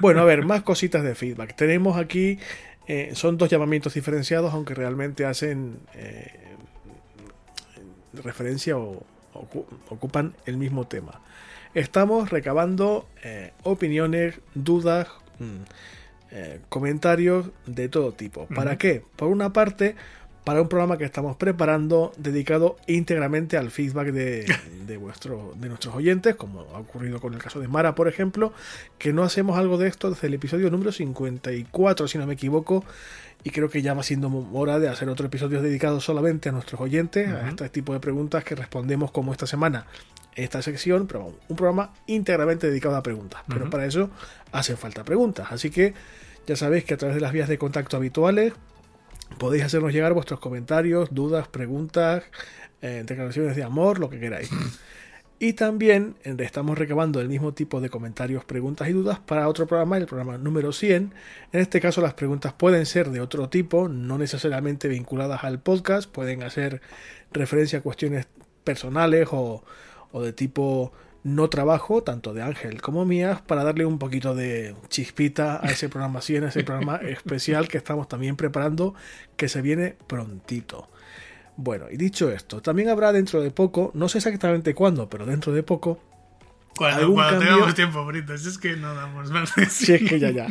[0.00, 1.54] Bueno, a ver, más cositas de feedback.
[1.54, 2.38] Tenemos aquí,
[2.88, 5.80] eh, son dos llamamientos diferenciados, aunque realmente hacen
[8.22, 9.02] referencia o,
[9.34, 11.20] o, ocupan el mismo tema.
[11.74, 15.62] Estamos recabando eh, opiniones, dudas, mmm,
[16.30, 18.46] eh, comentarios de todo tipo.
[18.46, 18.78] ¿Para uh -huh.
[18.78, 19.02] qué?
[19.16, 19.94] Por una parte,
[20.46, 24.46] para un programa que estamos preparando dedicado íntegramente al feedback de,
[24.86, 28.52] de, vuestro, de nuestros oyentes, como ha ocurrido con el caso de Mara, por ejemplo,
[28.98, 32.84] que no hacemos algo de esto desde el episodio número 54, si no me equivoco,
[33.46, 36.80] y creo que ya va siendo hora de hacer otro episodio dedicado solamente a nuestros
[36.80, 37.44] oyentes, uh -huh.
[37.44, 39.86] a este tipo de preguntas que respondemos como esta semana
[40.34, 43.42] esta sección, pero un programa íntegramente dedicado a preguntas.
[43.46, 43.70] Pero uh -huh.
[43.70, 44.10] para eso
[44.50, 45.46] hacen falta preguntas.
[45.52, 45.94] Así que
[46.48, 48.52] ya sabéis que a través de las vías de contacto habituales
[49.38, 52.24] podéis hacernos llegar vuestros comentarios, dudas, preguntas,
[52.82, 54.50] eh, declaraciones de amor, lo que queráis.
[55.38, 59.98] Y también estamos recabando el mismo tipo de comentarios, preguntas y dudas para otro programa,
[59.98, 61.12] el programa número 100.
[61.52, 66.10] En este caso las preguntas pueden ser de otro tipo, no necesariamente vinculadas al podcast,
[66.10, 66.80] pueden hacer
[67.32, 68.26] referencia a cuestiones
[68.64, 69.62] personales o,
[70.10, 70.92] o de tipo
[71.22, 75.90] no trabajo, tanto de Ángel como mías, para darle un poquito de chispita a ese
[75.90, 78.94] programa 100, a ese programa especial que estamos también preparando,
[79.36, 80.88] que se viene prontito.
[81.56, 85.52] Bueno, y dicho esto, también habrá dentro de poco, no sé exactamente cuándo, pero dentro
[85.52, 85.98] de poco.
[86.76, 87.48] Cuando, cuando cambio...
[87.48, 89.52] tengamos tiempo, Brito, si es que no damos más.
[89.70, 90.46] Si es que ya, ya.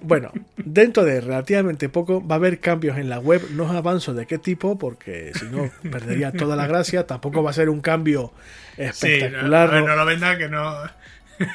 [0.00, 3.42] Bueno, dentro de relativamente poco va a haber cambios en la web.
[3.50, 7.06] No os avanzo de qué tipo, porque si no perdería toda la gracia.
[7.06, 8.32] Tampoco va a ser un cambio
[8.76, 9.68] espectacular.
[9.68, 10.72] Sí, no, no, no lo venda que no.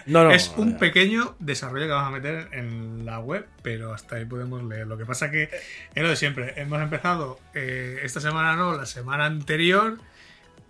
[0.05, 4.15] No, no, es un pequeño desarrollo que vamos a meter en la web, pero hasta
[4.15, 4.87] ahí podemos leer.
[4.87, 5.49] Lo que pasa que
[5.93, 6.53] es lo de siempre.
[6.57, 9.97] Hemos empezado eh, esta semana, no, la semana anterior.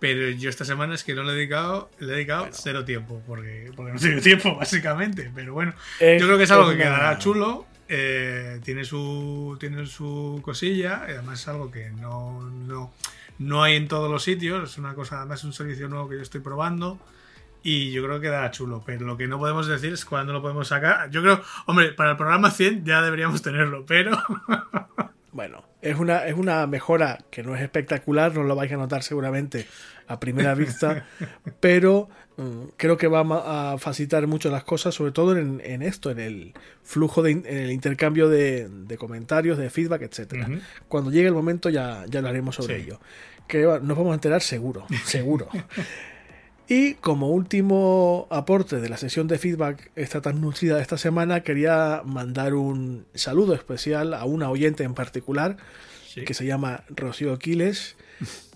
[0.00, 2.56] Pero yo esta semana es que no le he dedicado, le he dedicado bueno.
[2.58, 5.30] cero tiempo, porque, porque no tengo tiempo, básicamente.
[5.34, 6.84] Pero bueno, es, yo creo que es algo que una...
[6.84, 7.66] quedará chulo.
[7.88, 12.92] Eh, tiene su tiene su cosilla, y además es algo que no, no,
[13.38, 14.72] no hay en todos los sitios.
[14.72, 16.98] Es una cosa, además es un servicio nuevo que yo estoy probando.
[17.64, 20.42] Y yo creo que quedará chulo, pero lo que no podemos decir es cuándo lo
[20.42, 21.10] podemos sacar.
[21.10, 24.12] Yo creo, hombre, para el programa 100 ya deberíamos tenerlo, pero.
[25.32, 29.02] Bueno, es una, es una mejora que no es espectacular, no lo vais a notar
[29.02, 29.66] seguramente
[30.06, 31.06] a primera vista,
[31.58, 36.12] pero um, creo que va a facilitar mucho las cosas, sobre todo en, en esto,
[36.12, 36.54] en el
[36.84, 40.18] flujo, de, en el intercambio de, de comentarios, de feedback, etc.
[40.20, 40.60] Uh -huh.
[40.86, 42.82] Cuando llegue el momento ya, ya hablaremos sobre sí.
[42.82, 43.00] ello.
[43.48, 45.48] Que nos vamos a enterar seguro, seguro.
[46.66, 51.42] Y como último aporte de la sesión de feedback esta tan nutrida de esta semana,
[51.42, 55.58] quería mandar un saludo especial a una oyente en particular
[56.06, 56.24] sí.
[56.24, 57.96] que se llama Rocío Quiles,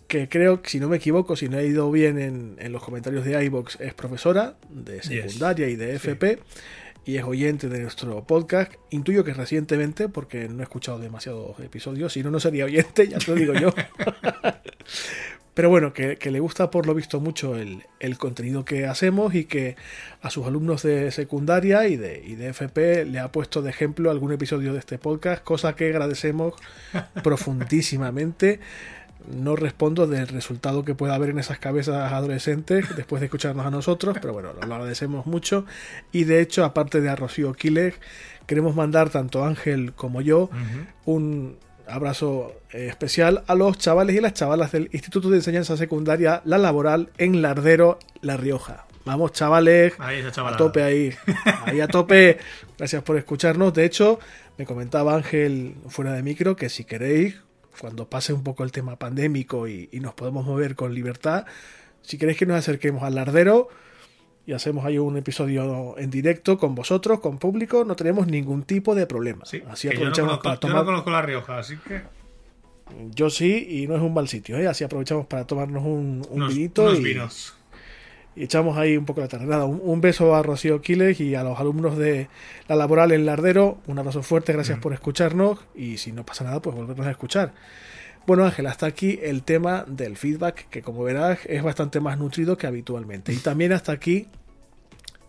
[0.06, 2.82] que creo que si no me equivoco, si no he ido bien en, en los
[2.82, 5.74] comentarios de iBox, es profesora de secundaria yes.
[5.74, 6.36] y de FP.
[6.36, 7.12] Sí.
[7.12, 8.72] y es oyente de nuestro podcast.
[8.90, 13.18] Intuyo que recientemente, porque no he escuchado demasiados episodios, si no, no sería oyente, ya
[13.18, 13.74] te lo digo yo.
[15.59, 17.82] Pero bueno, que, le gusta por lo visto mucho el,
[18.16, 19.74] contenido que hacemos y que
[20.22, 24.12] a sus alumnos de secundaria y de, y de FP le ha puesto de ejemplo
[24.12, 26.55] algún episodio de este podcast, cosa que agradecemos
[27.24, 28.60] profundísimamente
[29.28, 33.72] no respondo del resultado que pueda haber en esas cabezas adolescentes después de escucharnos a
[33.72, 35.66] nosotros, pero bueno, lo agradecemos mucho.
[36.12, 37.97] Y de hecho, aparte de a Rocío Quiles,
[38.47, 40.51] queremos mandar tanto Ángel como yo
[41.05, 41.56] un
[41.89, 46.59] abrazo eh, especial a los chavales y las chavalas del Instituto de Enseñanza Secundaria La
[46.59, 48.86] Laboral en Lardero, La Rioja.
[49.05, 51.15] Vamos, chavales, a tope ahí,
[51.65, 52.39] ahí a tope.
[52.77, 53.73] Gracias por escucharnos.
[53.73, 54.20] De hecho,
[54.59, 57.36] me comentaba Ángel fuera de micro que si queréis
[57.81, 61.47] cuando pase un poco el tema pandémico y, nos podemos mover con libertad,
[62.02, 63.69] si queréis que nos acerquemos al lardero
[64.49, 68.95] y hacemos ahí un episodio en directo con vosotros, con público, no tenemos ningún tipo
[68.95, 69.43] de problema.
[69.43, 70.77] así aprovechamos para tomar...
[70.77, 72.01] Yo no conozco La Rioja, así que...
[73.15, 74.66] Yo sí, y no es un mal sitio, ¿eh?
[74.66, 77.59] así aprovechamos para tomarnos un, un vinito y, vinos
[78.35, 79.45] y echamos ahí un poco la tarde.
[79.45, 82.29] Nada, un, beso a Rocío Quiles y a los alumnos de
[82.69, 83.83] la laboral en Lardero.
[83.87, 84.81] Un abrazo fuerte, gracias mm.
[84.81, 87.53] por escucharnos y si no pasa nada, pues volvernos a escuchar.
[88.27, 92.57] Bueno Ángel, hasta aquí el tema del feedback, que como verás es bastante más nutrido
[92.57, 93.33] que habitualmente.
[93.33, 94.29] Y también hasta aquí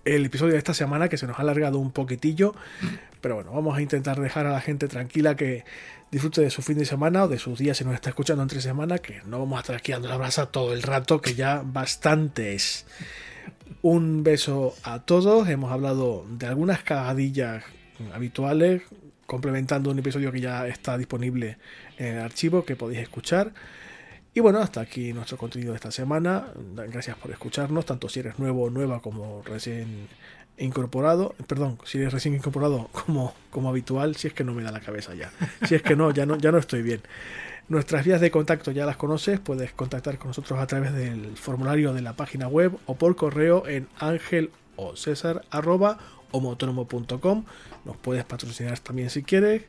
[0.05, 2.55] el episodio de esta semana que se nos ha alargado un poquitillo.
[3.21, 5.65] Pero bueno, vamos a intentar dejar a la gente tranquila que
[6.11, 8.61] disfrute de su fin de semana o de sus días si nos está escuchando entre
[8.61, 11.61] semana, que no vamos a estar aquí dando la brasa todo el rato, que ya
[11.63, 12.85] bastante es.
[13.81, 15.47] Un beso a todos.
[15.47, 17.63] Hemos hablado de algunas cagadillas
[18.13, 18.81] habituales,
[19.25, 21.57] complementando un episodio que ya está disponible
[21.97, 23.53] en el archivo que podéis escuchar.
[24.33, 26.47] Y bueno, hasta aquí nuestro contenido de esta semana.
[26.87, 30.07] Gracias por escucharnos, tanto si eres nuevo o nueva como recién
[30.59, 34.71] incorporado, perdón, si eres recién incorporado como, como habitual, si es que no me da
[34.71, 35.31] la cabeza ya.
[35.67, 37.01] Si es que no, ya no, ya no estoy bien.
[37.69, 41.93] Nuestras vías de contacto ya las conoces, puedes contactar con nosotros a través del formulario
[41.93, 45.99] de la página web o por correo en ángel o césar arroba
[46.33, 49.63] Nos puedes patrocinar también si quieres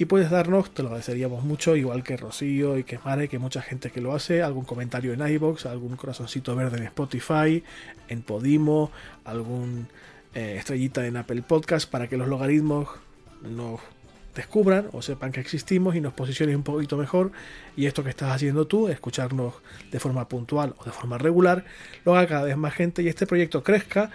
[0.00, 3.60] y puedes darnos, te lo agradeceríamos mucho, igual que Rocío y que Mare, que mucha
[3.60, 7.62] gente que lo hace, algún comentario en iBox, algún corazoncito verde en Spotify,
[8.08, 8.90] en Podimo,
[9.26, 9.88] algún
[10.34, 12.88] eh, estrellita en Apple Podcast para que los logaritmos
[13.42, 13.80] nos
[14.34, 17.30] descubran o sepan que existimos y nos posicionen un poquito mejor.
[17.76, 19.52] Y esto que estás haciendo tú, escucharnos
[19.90, 21.66] de forma puntual o de forma regular,
[22.06, 24.10] lo haga cada vez más gente y este proyecto crezca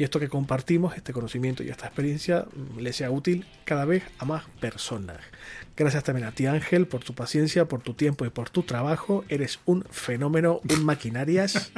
[0.00, 2.46] y esto que compartimos, este conocimiento y esta experiencia
[2.78, 5.18] le sea útil cada vez a más personas.
[5.76, 9.26] Gracias también a ti Ángel por tu paciencia, por tu tiempo y por tu trabajo.
[9.28, 11.70] Eres un fenómeno, un maquinarias.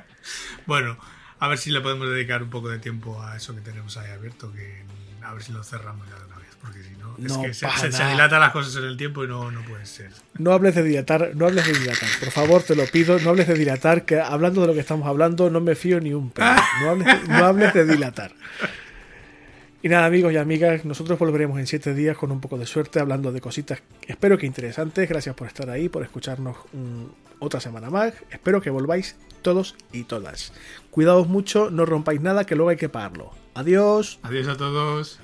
[0.66, 0.96] bueno,
[1.38, 4.12] a ver si le podemos dedicar un poco de tiempo a eso que tenemos ahí
[4.12, 4.84] abierto, que
[5.22, 7.92] a ver si lo cerramos ya de una vez, porque si no, es que se,
[7.92, 10.10] se, dilatan las cosas en el tiempo y no, no puede ser.
[10.38, 13.48] No hables de dilatar, no hables de dilatar, por favor, te lo pido, no hables
[13.48, 16.48] de dilatar, que hablando de lo que estamos hablando no me fío ni un pelo.
[16.82, 18.32] No hables, no hables de dilatar.
[19.80, 22.98] Y nada, amigos y amigas, nosotros volveremos en siete días con un poco de suerte
[22.98, 25.08] hablando de cositas, espero que interesantes.
[25.08, 26.56] Gracias por estar ahí, por escucharnos
[27.38, 28.12] otra semana más.
[28.30, 30.52] Espero que volváis todos y todas.
[30.90, 33.30] Cuidaos mucho, no rompáis nada, que luego hay que pagarlo.
[33.54, 34.18] Adiós.
[34.22, 35.20] Adiós a todos.